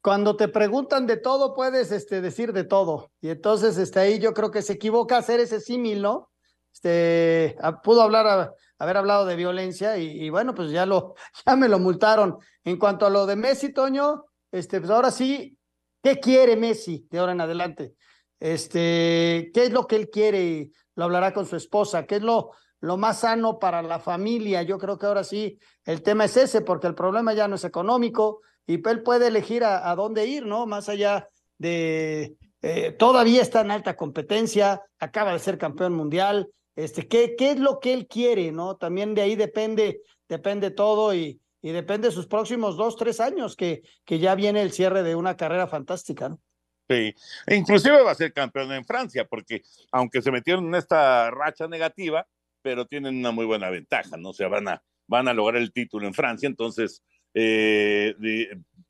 [0.05, 3.09] cuando te preguntan de todo, puedes este, decir de todo.
[3.21, 6.29] Y entonces, este, ahí yo creo que se equivoca hacer ese símil, ¿no?
[6.71, 11.15] Este, pudo hablar, haber hablado de violencia y, bueno, pues ya lo,
[11.47, 12.37] ya me lo multaron.
[12.63, 15.57] En cuanto a lo de Messi, Toño, este, pues ahora sí,
[16.03, 17.95] ¿qué quiere Messi de ahora en adelante?
[18.39, 20.69] Este, ¿qué es lo que él quiere?
[20.93, 24.61] Lo hablará con su esposa, ¿qué es lo, lo más sano para la familia?
[24.61, 27.63] Yo creo que ahora sí, el tema es ese, porque el problema ya no es
[27.63, 30.65] económico y él puede elegir a, dónde ir, ¿no?
[30.65, 37.07] Más allá de, eh, todavía está en alta competencia, acaba de ser campeón mundial, este,
[37.07, 38.75] ¿qué, qué es lo que él quiere, ¿no?
[38.75, 43.55] También de ahí depende, depende todo y, y depende de sus próximos dos, tres años,
[43.55, 46.39] que, que ya viene el cierre de una carrera fantástica, ¿no?
[46.87, 47.15] Sí,
[47.47, 51.67] e inclusive va a ser campeón en Francia, porque aunque se metieron en esta racha
[51.67, 52.27] negativa,
[52.61, 54.29] pero tienen una muy buena ventaja, ¿no?
[54.29, 57.03] O sea, van a, van a lograr el título en Francia, entonces
[57.35, 58.15] eh,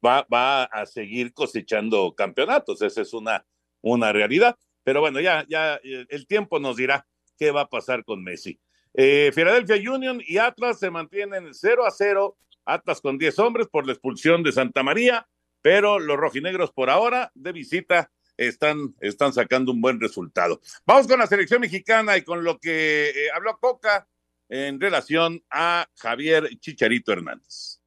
[0.06, 3.46] va, a seguir cosechando campeonatos, esa es una,
[3.82, 4.58] una realidad.
[4.84, 8.60] Pero bueno, ya, ya el tiempo nos dirá qué va a pasar con Messi.
[8.94, 13.86] Eh, Philadelphia Union y Atlas se mantienen 0 a 0, Atlas con 10 hombres por
[13.86, 15.28] la expulsión de Santa María,
[15.62, 20.62] pero los rojinegros por ahora de visita están, están sacando un buen resultado.
[20.86, 24.08] Vamos con la selección mexicana y con lo que eh, habló Coca
[24.48, 27.82] en relación a Javier Chicharito Hernández.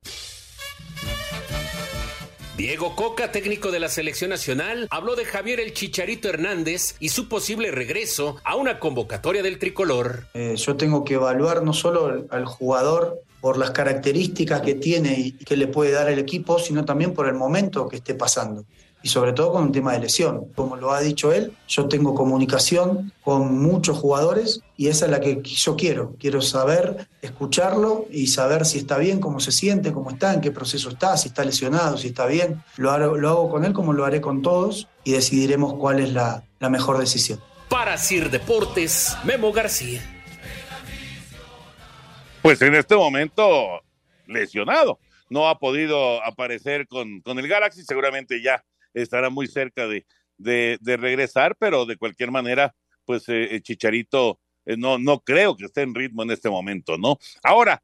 [2.59, 7.29] Diego Coca, técnico de la selección nacional, habló de Javier el Chicharito Hernández y su
[7.29, 10.27] posible regreso a una convocatoria del tricolor.
[10.35, 15.33] Eh, yo tengo que evaluar no solo al jugador por las características que tiene y
[15.35, 18.65] que le puede dar el equipo, sino también por el momento que esté pasando.
[19.03, 20.53] Y sobre todo con un tema de lesión.
[20.55, 25.21] Como lo ha dicho él, yo tengo comunicación con muchos jugadores y esa es la
[25.21, 26.15] que yo quiero.
[26.19, 30.51] Quiero saber, escucharlo y saber si está bien, cómo se siente, cómo está, en qué
[30.51, 32.63] proceso está, si está lesionado, si está bien.
[32.77, 36.13] Lo hago, lo hago con él como lo haré con todos y decidiremos cuál es
[36.13, 37.41] la, la mejor decisión.
[37.69, 40.03] Para Sir Deportes, Memo García.
[42.43, 43.83] Pues en este momento
[44.29, 44.99] lesionado.
[45.31, 50.07] No ha podido aparecer con, con el Galaxy, seguramente ya estará muy cerca de,
[50.39, 52.75] de, regresar, pero de cualquier manera,
[53.05, 57.19] pues eh, Chicharito eh, no, no creo que esté en ritmo en este momento, ¿no?
[57.43, 57.83] Ahora,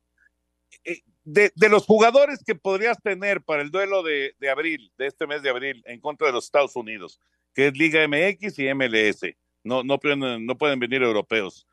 [0.84, 5.26] eh, de, los jugadores que podrías tener para el duelo de, de, abril, de este
[5.26, 7.20] mes de abril, en contra de los Estados Unidos,
[7.54, 11.66] que es Liga MX y MLS, no, no, pueden, no pueden venir europeos.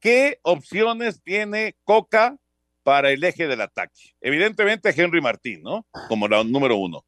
[0.00, 2.36] ¿Qué opciones tiene Coca
[2.84, 4.14] para el eje del ataque?
[4.20, 5.84] Evidentemente Henry Martín, ¿no?
[6.06, 7.04] Como la número uno.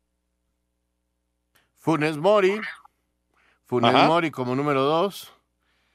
[1.80, 2.60] Funes Mori.
[3.64, 4.06] Funes Ajá.
[4.06, 5.32] Mori como número dos.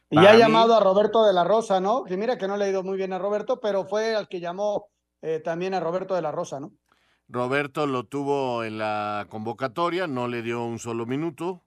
[0.10, 2.06] Y ha llamado a Roberto de la Rosa, ¿no?
[2.06, 4.40] Que mira que no le ha ido muy bien a Roberto, pero fue al que
[4.40, 4.88] llamó
[5.22, 6.72] eh, también a Roberto de la Rosa, ¿no?
[7.28, 11.62] Roberto lo tuvo en la convocatoria, no le dio un solo minuto.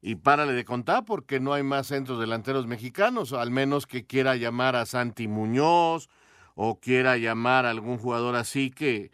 [0.00, 4.34] Y párale de contar porque no hay más centros delanteros mexicanos, al menos que quiera
[4.34, 6.08] llamar a Santi Muñoz
[6.56, 9.12] o quiera llamar a algún jugador así que,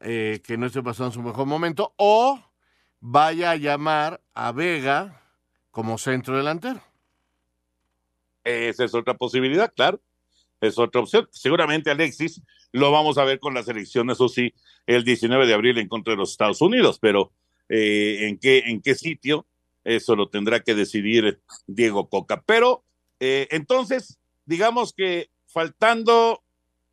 [0.00, 2.40] eh, que no esté pasando su mejor momento, o
[3.00, 5.22] vaya a llamar a Vega
[5.70, 6.80] como centro delantero.
[8.44, 10.00] Esa es otra posibilidad, claro.
[10.60, 11.28] Es otra opción.
[11.32, 12.40] Seguramente Alexis
[12.72, 14.52] lo vamos a ver con la selección, eso sí,
[14.86, 17.32] el 19 de abril en contra de los Estados Unidos, pero
[17.68, 19.46] eh, ¿en, qué, ¿en qué sitio?
[19.84, 22.42] Eso lo tendrá que decidir Diego Coca.
[22.44, 22.84] Pero
[23.20, 26.42] eh, entonces, digamos que faltando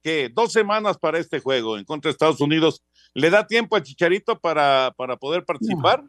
[0.03, 3.81] que dos semanas para este juego en contra de Estados Unidos, ¿le da tiempo a
[3.81, 6.03] Chicharito para, para poder participar?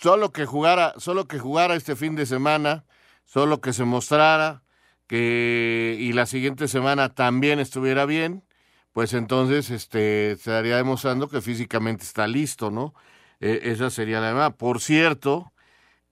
[0.00, 2.84] Solo que jugara, solo que jugara este fin de semana,
[3.24, 4.62] solo que se mostrara
[5.06, 8.44] que y la siguiente semana también estuviera bien,
[8.92, 12.94] pues entonces este estaría demostrando que físicamente está listo, ¿no?
[13.40, 14.54] Eh, esa sería la demás.
[14.54, 15.52] Por cierto,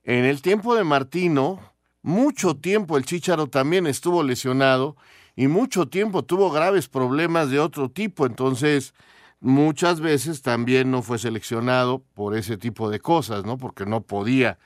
[0.03, 1.61] en el tiempo de Martino,
[2.03, 4.97] mucho tiempo el Chicharo también estuvo lesionado
[5.41, 8.93] y mucho tiempo tuvo graves problemas de otro tipo, entonces
[9.41, 13.57] muchas veces también no fue seleccionado por ese tipo de cosas, ¿no?
[13.57, 14.59] Porque no podía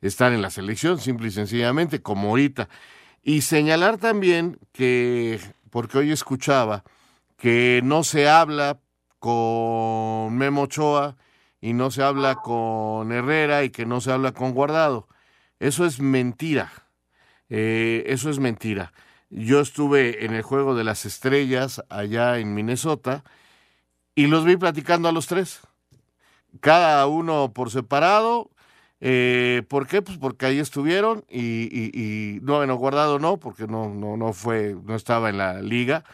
[0.00, 2.68] estar en la selección, simple y sencillamente, como ahorita.
[3.24, 6.84] Y señalar también que, porque hoy escuchaba,
[7.36, 8.78] que no se habla
[9.18, 11.16] con Memo Ochoa
[11.60, 15.08] y no se habla con Herrera y que no se habla con Guardado.
[15.58, 16.70] Eso es mentira.
[17.48, 18.92] Eh, eso es mentira.
[19.30, 23.22] Yo estuve en el Juego de las Estrellas allá en Minnesota
[24.16, 25.60] y los vi platicando a los tres.
[26.60, 28.50] Cada uno por separado.
[29.00, 30.02] Eh, ¿Por qué?
[30.02, 34.76] Pues porque ahí estuvieron y, y, no, bueno, guardado no, porque no, no, no fue,
[34.84, 36.04] no estaba en la liga.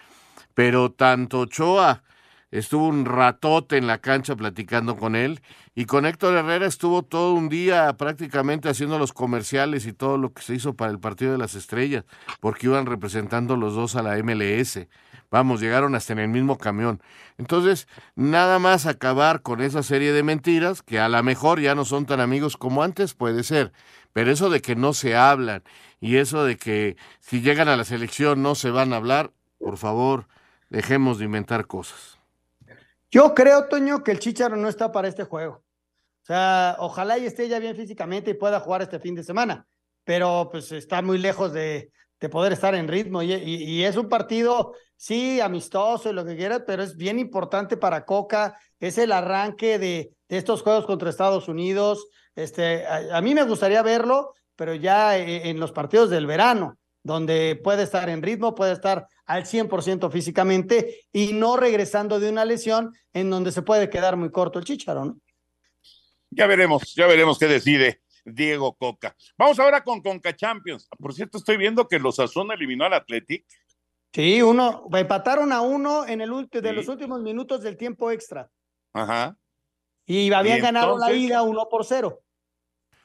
[0.55, 2.03] Pero tanto Ochoa
[2.51, 5.41] estuvo un ratote en la cancha platicando con él
[5.75, 10.33] y con Héctor Herrera estuvo todo un día prácticamente haciendo los comerciales y todo lo
[10.33, 12.05] que se hizo para el Partido de las Estrellas,
[12.41, 14.87] porque iban representando los dos a la MLS.
[15.31, 17.03] Vamos, llegaron hasta en el mismo camión.
[17.37, 21.85] Entonces, nada más acabar con esa serie de mentiras, que a lo mejor ya no
[21.85, 23.73] son tan amigos como antes, puede ser,
[24.13, 25.63] pero eso de que no se hablan
[26.01, 29.77] y eso de que si llegan a la selección no se van a hablar, por
[29.77, 30.29] favor,
[30.71, 32.16] dejemos de inventar cosas.
[33.11, 35.55] Yo creo, Toño, que el Chicharo no está para este juego.
[35.55, 39.67] O sea, ojalá y esté ya bien físicamente y pueda jugar este fin de semana,
[40.05, 44.73] pero pues está muy lejos de, de poder estar en ritmo y, es un partido,
[44.97, 49.79] sí, amistoso y lo que quieras, pero es bien importante para Coca, es el arranque
[49.79, 52.09] de, estos juegos contra Estados Unidos.
[52.35, 57.61] Este, a, mí me gustaría verlo, pero ya en, en los partidos del verano, donde
[57.63, 62.95] puede estar en ritmo, puede estar al 100% físicamente y no regresando de una lesión
[63.13, 65.21] en donde se puede quedar muy corto el chicharo, ¿no?
[66.31, 69.17] Ya veremos, ya veremos qué decide Diego Coca.
[69.37, 70.89] Vamos ahora con Conca Champions.
[70.99, 73.45] Por cierto, estoy viendo que los Azul eliminó al Athletic.
[74.13, 76.75] Sí, uno, empataron a uno en el último, de sí.
[76.75, 78.51] los últimos minutos del tiempo extra.
[78.93, 79.37] Ajá.
[80.07, 82.23] Y habían ¿Y ganado la ida uno por cero.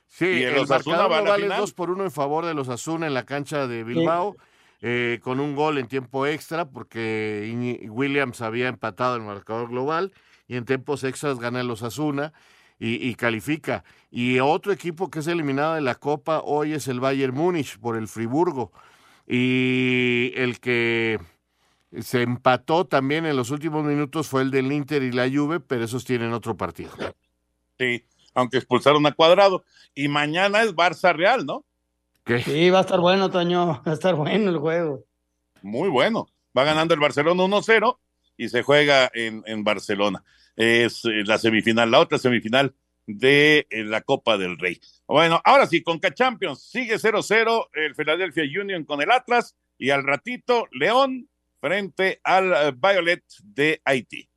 [0.07, 3.25] Sí, ¿Y el marcador vale dos por uno en favor de los Azul en la
[3.25, 4.35] cancha de Bilbao.
[4.37, 4.50] Sí
[4.81, 7.53] eh, con un gol en tiempo extra, porque
[7.89, 10.11] Williams había empatado el marcador global,
[10.47, 12.33] y en tiempos extras gana los Asuna
[12.79, 13.83] y, y, califica.
[14.09, 17.95] Y otro equipo que es eliminado de la Copa hoy es el Bayern Múnich por
[17.95, 18.71] el Friburgo.
[19.27, 21.19] Y el que
[21.99, 25.85] se empató también en los últimos minutos fue el del Inter y la Juve, pero
[25.85, 26.91] esos tienen otro partido.
[27.77, 29.63] Sí, aunque expulsaron a Cuadrado.
[29.93, 31.65] Y mañana es Barça Real, ¿no?
[32.39, 35.05] Sí, va a estar bueno, Toño, va a estar bueno el juego.
[35.61, 36.27] Muy bueno.
[36.57, 37.97] Va ganando el Barcelona 1-0
[38.37, 40.23] y se juega en, en Barcelona.
[40.55, 42.75] Es eh, la semifinal, la otra semifinal
[43.07, 44.79] de eh, la Copa del Rey.
[45.07, 50.03] Bueno, ahora sí, Conca Champions sigue 0-0 el Philadelphia Union con el Atlas y al
[50.03, 51.29] ratito León
[51.59, 54.27] frente al eh, Violet de Haití.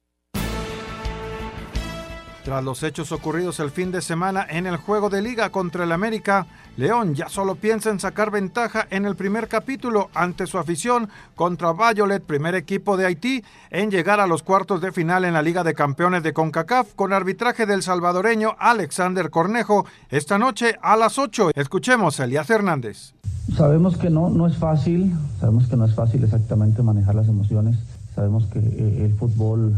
[2.44, 5.92] Tras los hechos ocurridos el fin de semana en el juego de liga contra el
[5.92, 6.46] América,
[6.76, 11.72] León ya solo piensa en sacar ventaja en el primer capítulo ante su afición contra
[11.72, 15.62] Violet, primer equipo de Haití, en llegar a los cuartos de final en la Liga
[15.62, 21.50] de Campeones de CONCACAF con arbitraje del salvadoreño Alexander Cornejo esta noche a las 8.
[21.54, 23.14] Escuchemos a Elías Hernández.
[23.56, 27.76] Sabemos que no, no es fácil, sabemos que no es fácil exactamente manejar las emociones,
[28.16, 29.74] sabemos que eh, el fútbol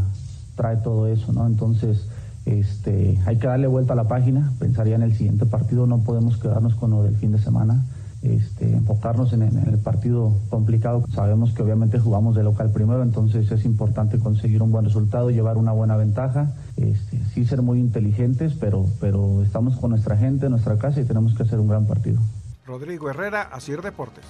[0.55, 1.45] trae todo eso, ¿no?
[1.45, 2.07] Entonces
[2.47, 6.37] este, hay que darle vuelta a la página, pensaría en el siguiente partido, no podemos
[6.37, 7.85] quedarnos con lo del fin de semana,
[8.21, 11.03] este, enfocarnos en, el partido complicado.
[11.13, 15.57] Sabemos que obviamente jugamos de local primero, entonces es importante conseguir un buen resultado, llevar
[15.57, 20.77] una buena ventaja, este, sí ser muy inteligentes, pero, pero estamos con nuestra gente, nuestra
[20.77, 22.21] casa y tenemos que hacer un gran partido.
[22.65, 24.23] Rodrigo Herrera, Asir Deportes.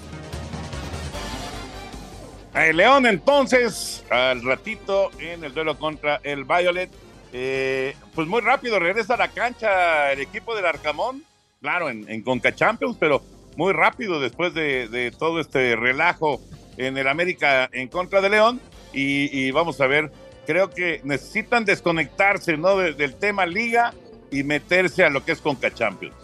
[2.55, 6.89] El León entonces, al ratito en el duelo contra el Violet
[7.33, 11.23] eh, pues muy rápido regresa a la cancha el equipo del Arcamón,
[11.61, 13.21] claro, en, Conca Champions, pero
[13.55, 16.39] muy rápido después de, todo este relajo
[16.77, 18.61] en el América en contra de León.
[18.93, 20.11] Y, vamos a ver,
[20.47, 22.77] creo que necesitan desconectarse ¿no?
[22.77, 23.93] del tema liga
[24.31, 26.15] y meterse a lo que es Conca Champions.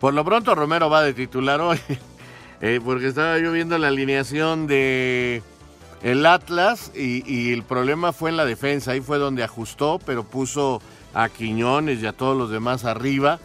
[0.00, 1.78] Por lo pronto Romero va de titular hoy,
[2.60, 5.42] eh, porque estaba yo viendo la alineación de
[6.02, 10.82] el Atlas y, el problema fue en la defensa, ahí fue donde ajustó, pero puso
[11.14, 13.38] a Quiñones y a todos los demás arriba.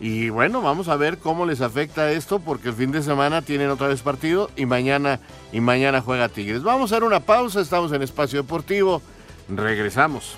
[0.00, 3.70] Y bueno, vamos a ver cómo les afecta esto, porque el fin de semana tienen
[3.70, 5.20] otra vez partido y mañana,
[5.52, 6.62] y mañana juega Tigres.
[6.62, 9.00] Vamos a dar una pausa, estamos en Espacio Deportivo,
[9.48, 10.36] regresamos.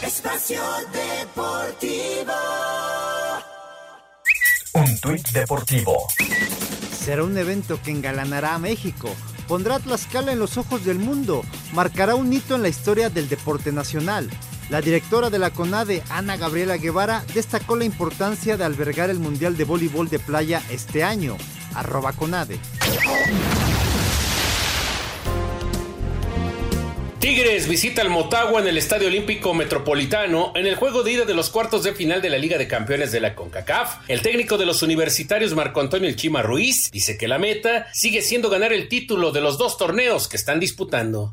[0.00, 0.62] Espacio
[0.92, 2.32] Deportivo.
[4.74, 6.06] Un tuit deportivo
[7.04, 9.12] Será un evento que engalanará a México,
[9.48, 11.42] pondrá a Tlaxcala en los ojos del mundo,
[11.72, 14.30] marcará un hito en la historia del deporte nacional.
[14.70, 19.56] La directora de la CONADE, Ana Gabriela Guevara, destacó la importancia de albergar el Mundial
[19.56, 21.36] de Voleibol de Playa este año.
[21.74, 22.60] Arroba CONADE.
[27.22, 31.34] Tigres visita al Motagua en el Estadio Olímpico Metropolitano en el juego de ida de
[31.34, 33.98] los cuartos de final de la Liga de Campeones de la CONCACAF.
[34.08, 38.22] El técnico de los universitarios Marco Antonio El Chima Ruiz dice que la meta sigue
[38.22, 41.30] siendo ganar el título de los dos torneos que están disputando.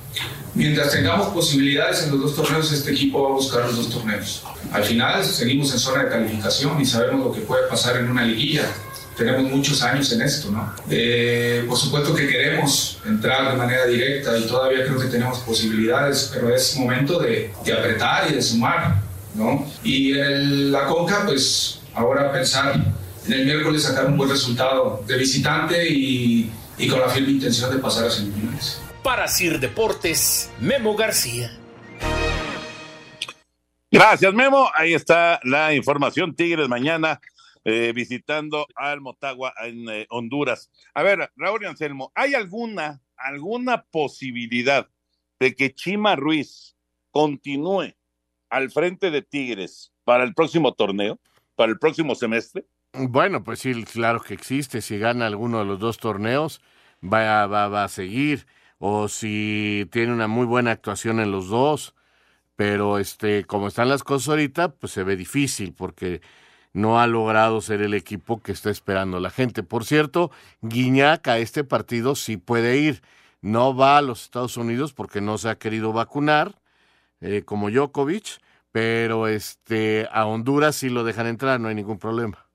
[0.54, 4.44] Mientras tengamos posibilidades en los dos torneos, este equipo va a buscar los dos torneos.
[4.72, 8.24] Al final seguimos en zona de calificación y sabemos lo que puede pasar en una
[8.24, 8.72] liguilla
[9.20, 10.74] tenemos muchos años en esto, ¿no?
[10.90, 16.32] Eh, por supuesto que queremos entrar de manera directa y todavía creo que tenemos posibilidades,
[16.34, 18.96] pero es momento de, de apretar y de sumar,
[19.36, 19.68] ¿no?
[19.84, 22.76] Y en la Conca, pues ahora pensar
[23.28, 27.70] en el miércoles sacar un buen resultado de visitante y, y con la firme intención
[27.70, 28.82] de pasar a semifinales.
[29.04, 31.52] Para Sir Deportes, Memo García.
[33.92, 34.70] Gracias, Memo.
[34.76, 36.34] Ahí está la información.
[36.36, 37.20] Tigres mañana
[37.70, 40.72] eh, visitando al Motagua en eh, Honduras.
[40.94, 44.90] A ver, Raúl y Anselmo, ¿hay alguna, alguna posibilidad
[45.40, 46.76] de que Chima Ruiz
[47.12, 47.94] continúe
[48.50, 51.20] al frente de Tigres para el próximo torneo,
[51.56, 52.66] para el próximo semestre?
[52.94, 54.82] Bueno, pues sí, claro que existe.
[54.82, 56.62] Si gana alguno de los dos torneos,
[57.02, 58.48] va, va, va a seguir.
[58.80, 61.96] O si tiene una muy buena actuación en los dos.
[62.56, 66.20] Pero este, como están las cosas ahorita, pues se ve difícil porque
[66.74, 69.64] no ha logrado ser el equipo que está esperando la gente.
[69.64, 73.02] Por cierto, Guiñac a este partido sí puede ir.
[73.42, 76.56] No va a los Estados Unidos porque no se ha querido vacunar,
[77.22, 78.40] eh, como Djokovic,
[78.72, 82.46] pero este, a Honduras sí lo dejan entrar, no hay ningún problema.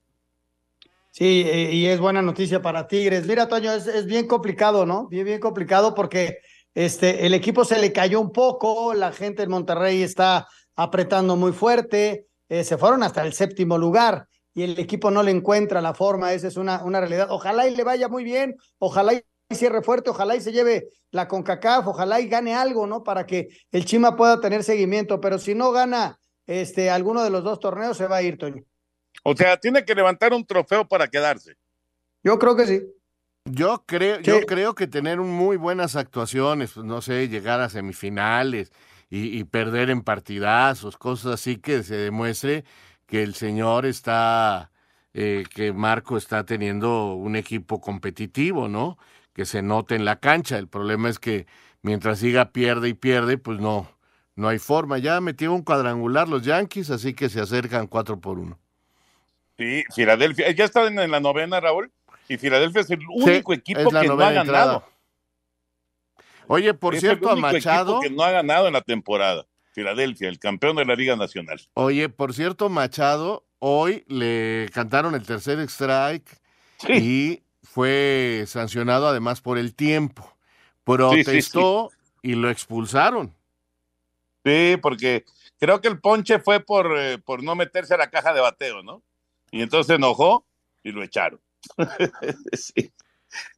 [1.11, 3.25] Sí, y es buena noticia para Tigres.
[3.27, 5.07] Mira, Toño, es, bien complicado, ¿no?
[5.07, 6.39] Bien, bien complicado porque
[6.75, 11.53] este, el equipo se le cayó un poco, la gente en Monterrey está apretando muy
[11.53, 15.95] fuerte, eh, se fueron hasta el séptimo lugar y el equipo no le encuentra la
[15.95, 17.29] forma, esa es una, una realidad.
[17.31, 21.29] Ojalá y le vaya muy bien, ojalá y cierre fuerte, ojalá y se lleve la
[21.29, 23.03] CONCACAF, ojalá y gane algo, ¿no?
[23.03, 27.45] Para que el Chima pueda tener seguimiento, pero si no gana este, alguno de los
[27.45, 28.63] dos torneos, se va a ir, Toño.
[29.23, 31.57] O sea, tiene que levantar un trofeo para quedarse.
[32.23, 32.83] Yo creo que sí.
[33.47, 38.73] Yo creo, yo creo que tener muy buenas actuaciones, pues, no sé, llegar a semifinales,
[39.15, 42.65] y, y perder en partidazos, cosas así que se demuestre
[43.07, 44.73] que el señor está,
[45.13, 48.99] eh, que Marco está teniendo un equipo competitivo, ¿no?
[49.33, 50.59] Que se note en la cancha.
[50.59, 51.47] El problema es que
[51.83, 53.89] mientras siga pierde y pierde, pues no,
[54.35, 54.99] no hay forma.
[54.99, 58.59] Ya metió un cuadrangular los Yankees, así que se acercan cuatro por uno.
[59.57, 61.93] Sí, Filadelfia, ya están en la novena, Raúl,
[62.29, 64.41] y Filadelfia es el único sí, equipo que no ha ganado.
[64.41, 64.85] Entrada.
[66.49, 68.01] Oye, por es cierto, el único a Machado.
[68.01, 69.47] que no ha ganado en la temporada.
[69.73, 71.61] Filadelfia, el campeón de la Liga Nacional.
[71.75, 76.29] Oye, por cierto, Machado, hoy le cantaron el tercer strike
[76.79, 76.93] sí.
[76.93, 80.37] y fue sancionado además por el tiempo.
[80.85, 83.35] Protestó sí, sí, y lo expulsaron.
[84.45, 85.25] Sí, porque
[85.59, 88.83] creo que el ponche fue por, eh, por no meterse a la caja de bateo,
[88.83, 89.03] ¿no?
[89.51, 90.47] Y entonces se enojó
[90.83, 91.41] y lo echaron.
[92.53, 92.93] sí.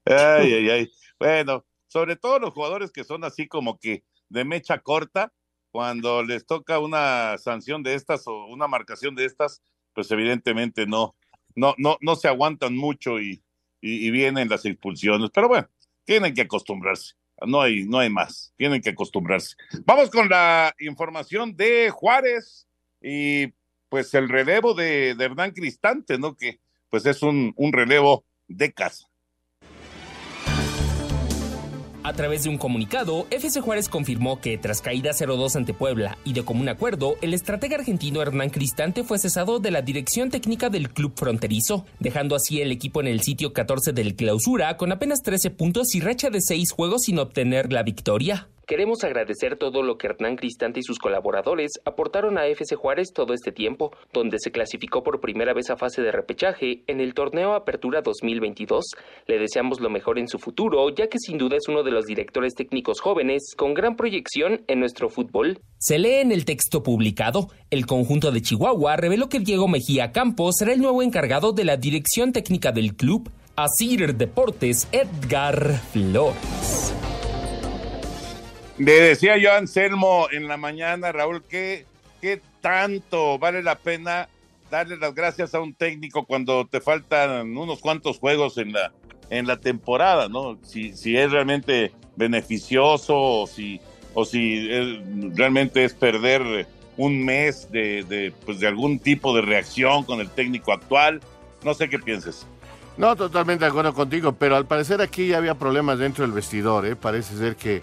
[0.05, 0.93] Ay, ay, ay.
[1.19, 5.33] Bueno, sobre todo los jugadores que son así como que de mecha corta,
[5.71, 9.63] cuando les toca una sanción de estas o una marcación de estas,
[9.93, 11.15] pues evidentemente no,
[11.55, 13.43] no, no, no se aguantan mucho y,
[13.81, 15.31] y, vienen las expulsiones.
[15.35, 15.69] Pero bueno,
[16.05, 17.15] tienen que acostumbrarse.
[17.47, 18.53] No hay, no hay más.
[18.57, 19.57] Tienen que acostumbrarse.
[19.85, 22.67] Vamos con la información de Juárez
[23.03, 23.49] y
[23.89, 26.37] pues el relevo de, de Hernán Cristante, ¿no?
[26.37, 29.09] Que pues es un, un relevo de casa.
[32.07, 36.35] A través de un comunicado, FC Juárez confirmó que tras caída 0-2 ante Puebla y
[36.35, 40.91] de común acuerdo, el estratega argentino Hernán Cristante fue cesado de la dirección técnica del
[40.91, 45.51] club fronterizo, dejando así el equipo en el sitio 14 del clausura con apenas 13
[45.51, 48.47] puntos y racha de 6 juegos sin obtener la victoria.
[48.67, 53.33] Queremos agradecer todo lo que Hernán Cristante y sus colaboradores aportaron a FC Juárez todo
[53.33, 57.55] este tiempo, donde se clasificó por primera vez a fase de repechaje en el torneo
[57.55, 58.85] Apertura 2022.
[59.29, 62.07] Le deseamos lo mejor en su futuro, ya que sin duda es uno de los
[62.07, 65.61] directores técnicos jóvenes con gran proyección en nuestro fútbol.
[65.79, 70.57] Se lee en el texto publicado, el conjunto de Chihuahua reveló que Diego Mejía Campos
[70.59, 73.31] será el nuevo encargado de la dirección técnica del club.
[73.55, 76.93] Asir Deportes Edgar Flores.
[78.79, 81.87] Le decía yo a Anselmo en la mañana, Raúl, que
[82.21, 84.29] qué tanto vale la pena
[84.71, 88.93] darle las gracias a un técnico cuando te faltan unos cuantos juegos en la,
[89.31, 90.59] en la temporada, ¿no?
[90.63, 93.81] Si, si es realmente beneficioso o si,
[94.13, 94.69] o si
[95.35, 96.67] realmente es perder
[96.99, 101.21] un mes de, de, pues de algún tipo de reacción con el técnico actual.
[101.65, 102.47] No sé qué pienses.
[102.97, 106.87] No, totalmente de acuerdo contigo, pero al parecer aquí ya había problemas dentro del vestidor,
[106.87, 106.97] ¿eh?
[106.97, 107.83] Parece ser que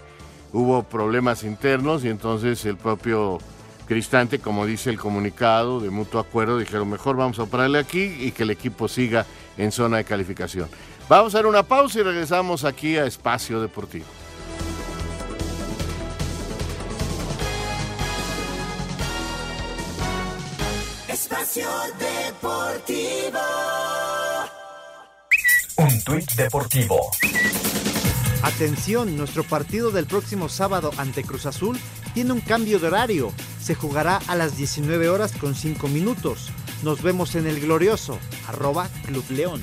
[0.54, 3.38] hubo problemas internos y entonces el propio
[3.86, 8.30] Cristante, como dice el comunicado de mutuo acuerdo, dijeron mejor vamos a pararle aquí y
[8.30, 9.26] que el equipo siga
[9.58, 10.70] en zona de calificación.
[11.06, 14.06] Vamos a hacer una pausa y regresamos aquí a Espacio Deportivo.
[21.08, 23.38] Espacio Deportivo.
[25.76, 27.10] Un tuit deportivo.
[28.44, 31.78] Atención, nuestro partido del próximo sábado ante Cruz Azul
[32.12, 33.32] tiene un cambio de horario.
[33.58, 36.50] Se jugará a las 19 horas con 5 minutos.
[36.82, 39.62] Nos vemos en el glorioso, arroba Club León.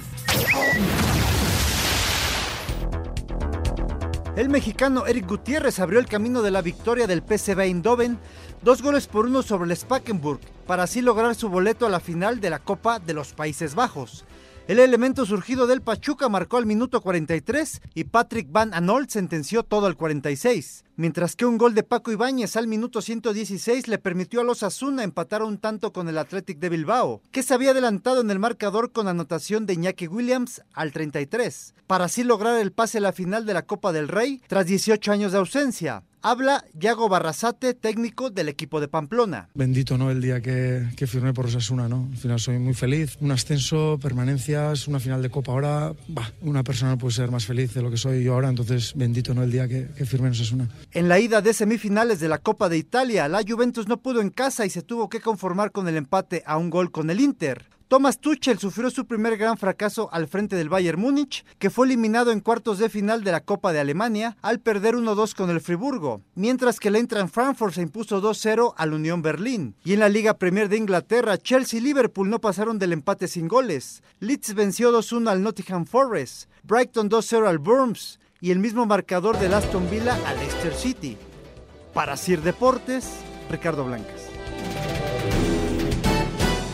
[4.35, 8.17] El mexicano Eric Gutiérrez abrió el camino de la victoria del PSV Eindhoven,
[8.63, 12.41] dos goles por uno sobre el Spakenburg, para así lograr su boleto a la final
[12.41, 14.25] de la Copa de los Países Bajos.
[14.71, 19.85] El elemento surgido del Pachuca marcó al minuto 43 y Patrick Van Anolt sentenció todo
[19.85, 24.43] al 46, mientras que un gol de Paco Ibáñez al minuto 116 le permitió a
[24.43, 28.29] los Asuna empatar un tanto con el Athletic de Bilbao, que se había adelantado en
[28.29, 33.01] el marcador con anotación de Iñaki Williams al 33, para así lograr el pase a
[33.01, 36.03] la final de la Copa del Rey tras 18 años de ausencia.
[36.23, 39.49] Habla Yago Barrasate, técnico del equipo de Pamplona.
[39.55, 40.11] Bendito, ¿no?
[40.11, 42.07] El día que, que firmé por Osasuna, ¿no?
[42.11, 43.17] Al final soy muy feliz.
[43.21, 45.51] Un ascenso, permanencias, una final de Copa.
[45.51, 48.49] Ahora, bah, una persona no puede ser más feliz de lo que soy yo ahora.
[48.49, 49.41] Entonces, bendito, ¿no?
[49.41, 50.69] El día que, que firmé en Osasuna.
[50.93, 54.29] En la ida de semifinales de la Copa de Italia, la Juventus no pudo en
[54.29, 57.69] casa y se tuvo que conformar con el empate a un gol con el Inter.
[57.87, 62.33] Thomas Tuchel sufrió su primer gran fracaso al frente del Bayern Múnich, que fue eliminado
[62.33, 66.21] en cuartos de final de la Copa de Alemania al perder 1-2 con el Friburgo,
[66.35, 69.75] mientras que el Eintracht Frankfurt se impuso 2-0 al Unión Berlín.
[69.85, 73.47] Y en la Liga Premier de Inglaterra, Chelsea y Liverpool no pasaron del empate sin
[73.47, 74.03] goles.
[74.19, 79.53] Leeds venció 2-1 al Nottingham Forest, Brighton 2-0 al Burns y el mismo marcador del
[79.53, 81.15] Aston Villa al Leicester City.
[81.93, 84.29] Para Sir Deportes, Ricardo Blancas.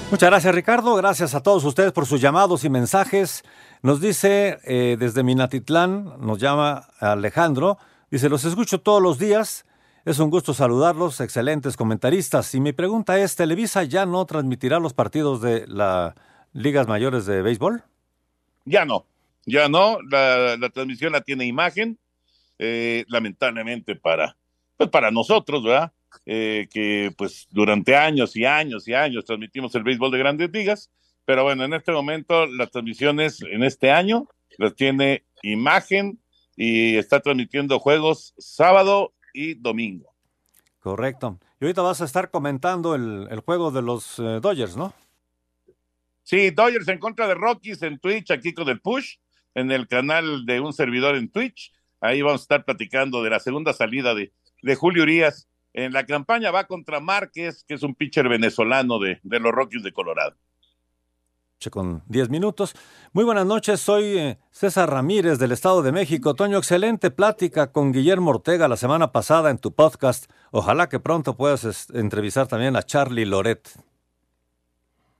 [0.09, 3.43] Muchas gracias Ricardo, gracias a todos ustedes por sus llamados y mensajes.
[3.81, 7.77] Nos dice eh, desde Minatitlán, nos llama Alejandro,
[8.09, 9.65] dice, los escucho todos los días,
[10.05, 12.55] Es un gusto saludarlos, excelentes comentaristas.
[12.55, 16.13] Y mi pregunta es, ¿Televisa ya no transmitirá los partidos de las
[16.53, 17.83] ligas mayores de béisbol?
[18.63, 19.05] Ya no,
[19.47, 19.97] ya no.
[20.11, 21.97] La, transmisión la tiene imagen,
[22.59, 24.37] eh, lamentablemente para,
[24.75, 25.91] pues para nosotros, ¿verdad?
[26.25, 30.91] Eh, que pues durante años y años y años transmitimos el béisbol de grandes ligas,
[31.25, 34.27] pero bueno, en este momento las transmisiones en este año
[34.57, 36.19] las tiene imagen
[36.55, 40.13] y está transmitiendo juegos sábado y domingo.
[40.79, 41.39] Correcto.
[41.59, 44.93] Y ahorita vas a estar comentando el, juego de los eh, Dodgers, ¿no?
[46.23, 49.15] Sí, Dodgers en contra de Rockies en Twitch, aquí con el Push,
[49.57, 51.73] en el canal de un servidor en Twitch.
[51.99, 54.31] Ahí vamos a estar platicando de la segunda salida de,
[54.61, 55.49] de Julio Urias.
[55.73, 59.83] En la campaña va contra Márquez, que es un pitcher venezolano de, de los Rockies
[59.83, 60.37] de Colorado
[61.71, 62.75] con 10 minutos.
[63.13, 66.35] Muy buenas noches, soy eh, César Ramírez del Estado de México.
[66.35, 70.31] Toño, excelente plática con Guillermo Ortega la semana pasada en tu podcast.
[70.51, 73.69] Ojalá que pronto puedas entrevistar también a Charlie Loret.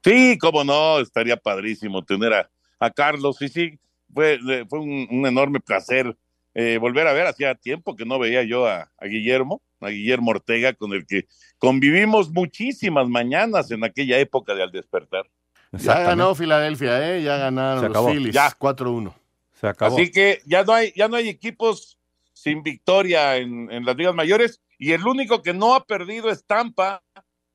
[0.04, 3.38] Sí, cómo no, estaría padrísimo tener a, a Carlos.
[3.38, 3.80] Sí, sí,
[4.18, 6.18] fue, fue un, enorme placer
[6.56, 7.28] eh, volver a ver.
[7.28, 11.28] Hacía tiempo que no veía yo a, a Guillermo, a Guillermo Ortega, con el que
[11.60, 15.30] convivimos muchísimas mañanas en aquella época de Al Despertar.
[15.72, 17.22] Ya ganó Filadelfia, ¿eh?
[17.22, 18.34] Ya ganaron los Phillies.
[18.34, 18.50] Ya.
[18.58, 19.14] 4-1.
[19.54, 19.96] Se acabó.
[19.96, 22.00] Así que ya no hay, ya no hay equipos
[22.34, 24.62] sin victoria en, en, las ligas mayores.
[24.80, 27.04] Y el único que no ha perdido es Tampa,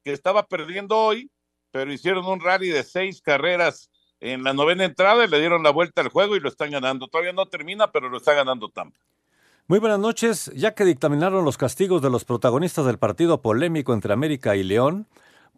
[0.04, 1.28] que estaba perdiendo hoy,
[1.72, 3.90] pero hicieron un rally de seis carreras
[4.22, 7.08] en la novena entrada y le dieron la vuelta al juego y lo están ganando.
[7.08, 8.98] Todavía no termina, pero lo está ganando Tampa.
[9.66, 10.50] Muy buenas noches.
[10.54, 15.06] Ya que dictaminaron los castigos de los protagonistas del partido polémico entre América y León,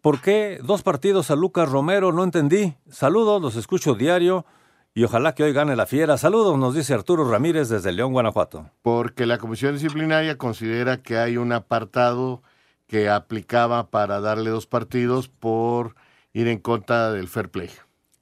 [0.05, 2.11] ¿Por qué dos partidos a Lucas Romero?
[2.11, 2.75] No entendí.
[2.91, 4.45] Saludos, los escucho diario
[4.93, 6.19] y ojalá que hoy gane la fiera.
[6.19, 8.69] Saludos, nos dice Arturo Ramírez desde León, Guanajuato.
[8.83, 12.43] Porque la Comisión Disciplinaria considera que hay un apartado
[12.85, 15.95] que aplicaba para darle dos partidos por
[16.33, 17.71] ir en contra del fair play.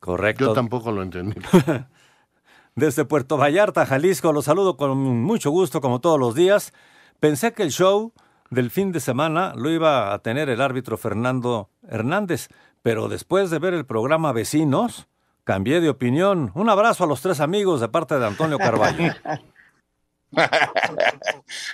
[0.03, 0.47] Correcto.
[0.47, 1.39] Yo tampoco lo entendí.
[2.75, 6.73] Desde Puerto Vallarta, Jalisco, los saludo con mucho gusto como todos los días.
[7.21, 8.11] Pensé que el show
[8.49, 12.49] del fin de semana lo iba a tener el árbitro Fernando Hernández,
[12.81, 15.07] pero después de ver el programa Vecinos,
[15.45, 16.51] cambié de opinión.
[16.53, 19.13] Un abrazo a los tres amigos de parte de Antonio Carvalho.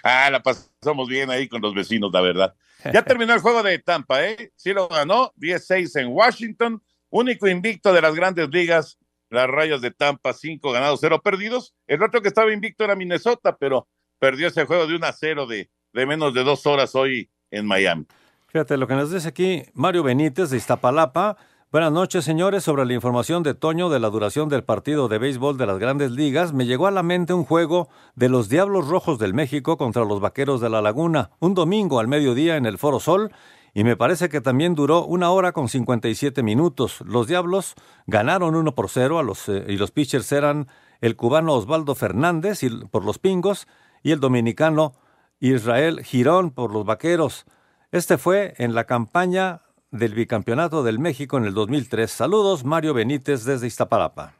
[0.03, 2.53] ah, la pasamos bien ahí con los vecinos, la verdad.
[2.93, 4.51] Ya terminó el juego de Tampa, ¿eh?
[4.55, 8.97] Sí lo ganó, 10-6 en Washington, único invicto de las grandes ligas,
[9.29, 11.75] las rayas de Tampa, 5 ganados, 0 perdidos.
[11.87, 13.87] El otro que estaba invicto era Minnesota, pero
[14.19, 17.65] perdió ese juego de 1 a 0 de, de menos de dos horas hoy en
[17.65, 18.05] Miami.
[18.47, 21.37] Fíjate lo que nos dice aquí Mario Benítez de Iztapalapa.
[21.71, 22.63] Buenas noches, señores.
[22.63, 26.09] Sobre la información de Toño de la duración del partido de béisbol de las grandes
[26.09, 30.03] ligas, me llegó a la mente un juego de los Diablos Rojos del México contra
[30.03, 33.31] los Vaqueros de la Laguna, un domingo al mediodía en el Foro Sol,
[33.73, 37.01] y me parece que también duró una hora con 57 minutos.
[37.01, 37.75] Los Diablos
[38.07, 40.67] ganaron 1 por 0 a los, eh, y los pitchers eran
[41.01, 43.67] el cubano Osvaldo Fernández y, por los Pingos
[44.03, 44.93] y el dominicano
[45.39, 47.45] Israel Girón por los Vaqueros.
[47.91, 49.61] Este fue en la campaña
[49.91, 52.11] del bicampeonato del México en el 2003.
[52.11, 54.33] Saludos, Mario Benítez desde Iztapalapa.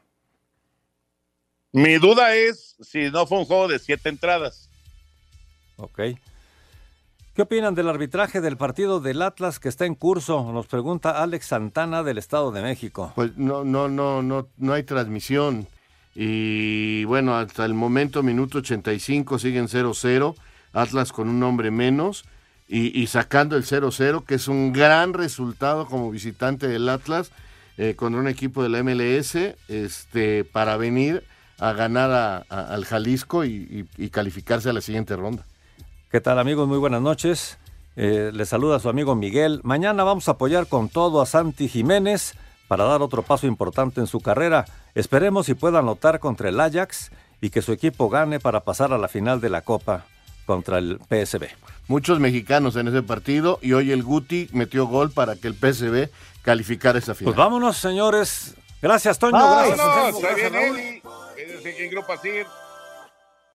[1.72, 4.68] Mi duda es si no fue un juego de siete entradas.
[5.76, 6.00] Ok.
[7.40, 10.52] ¿Qué opinan del arbitraje del partido del Atlas que está en curso?
[10.52, 13.12] Nos pregunta Alex Santana del Estado de México.
[13.14, 15.66] Pues no, no, no, no, no hay transmisión.
[16.14, 20.34] Y bueno, hasta el momento, minuto 85, siguen 0-0.
[20.74, 22.26] Atlas con un hombre menos
[22.68, 27.32] y, sacando el 0-0, que es un gran resultado como visitante del Atlas
[27.78, 31.24] eh, contra un equipo de la MLS este, para venir
[31.58, 35.46] a ganar al Jalisco y, calificarse a la siguiente ronda.
[36.10, 36.66] ¿Qué tal amigos?
[36.66, 37.56] Muy buenas noches.
[37.94, 39.60] Eh, le saluda su amigo Miguel.
[39.62, 42.34] Mañana vamos a apoyar con todo a Santi Jiménez
[42.66, 44.64] para dar otro paso importante en su carrera.
[44.96, 48.98] Esperemos si pueda anotar contra el Ajax y que su equipo gane para pasar a
[48.98, 50.04] la final de la Copa
[50.46, 51.46] contra el PSB.
[51.86, 56.10] Muchos mexicanos en ese partido y hoy el Guti metió gol para que el PSB
[56.42, 57.34] calificara esa final.
[57.34, 58.56] Pues vámonos, señores.
[58.82, 59.38] Gracias, Toño.
[59.38, 59.76] Vámonos,
[60.20, 60.52] gracias.
[60.52, 62.14] Gracias, Grupo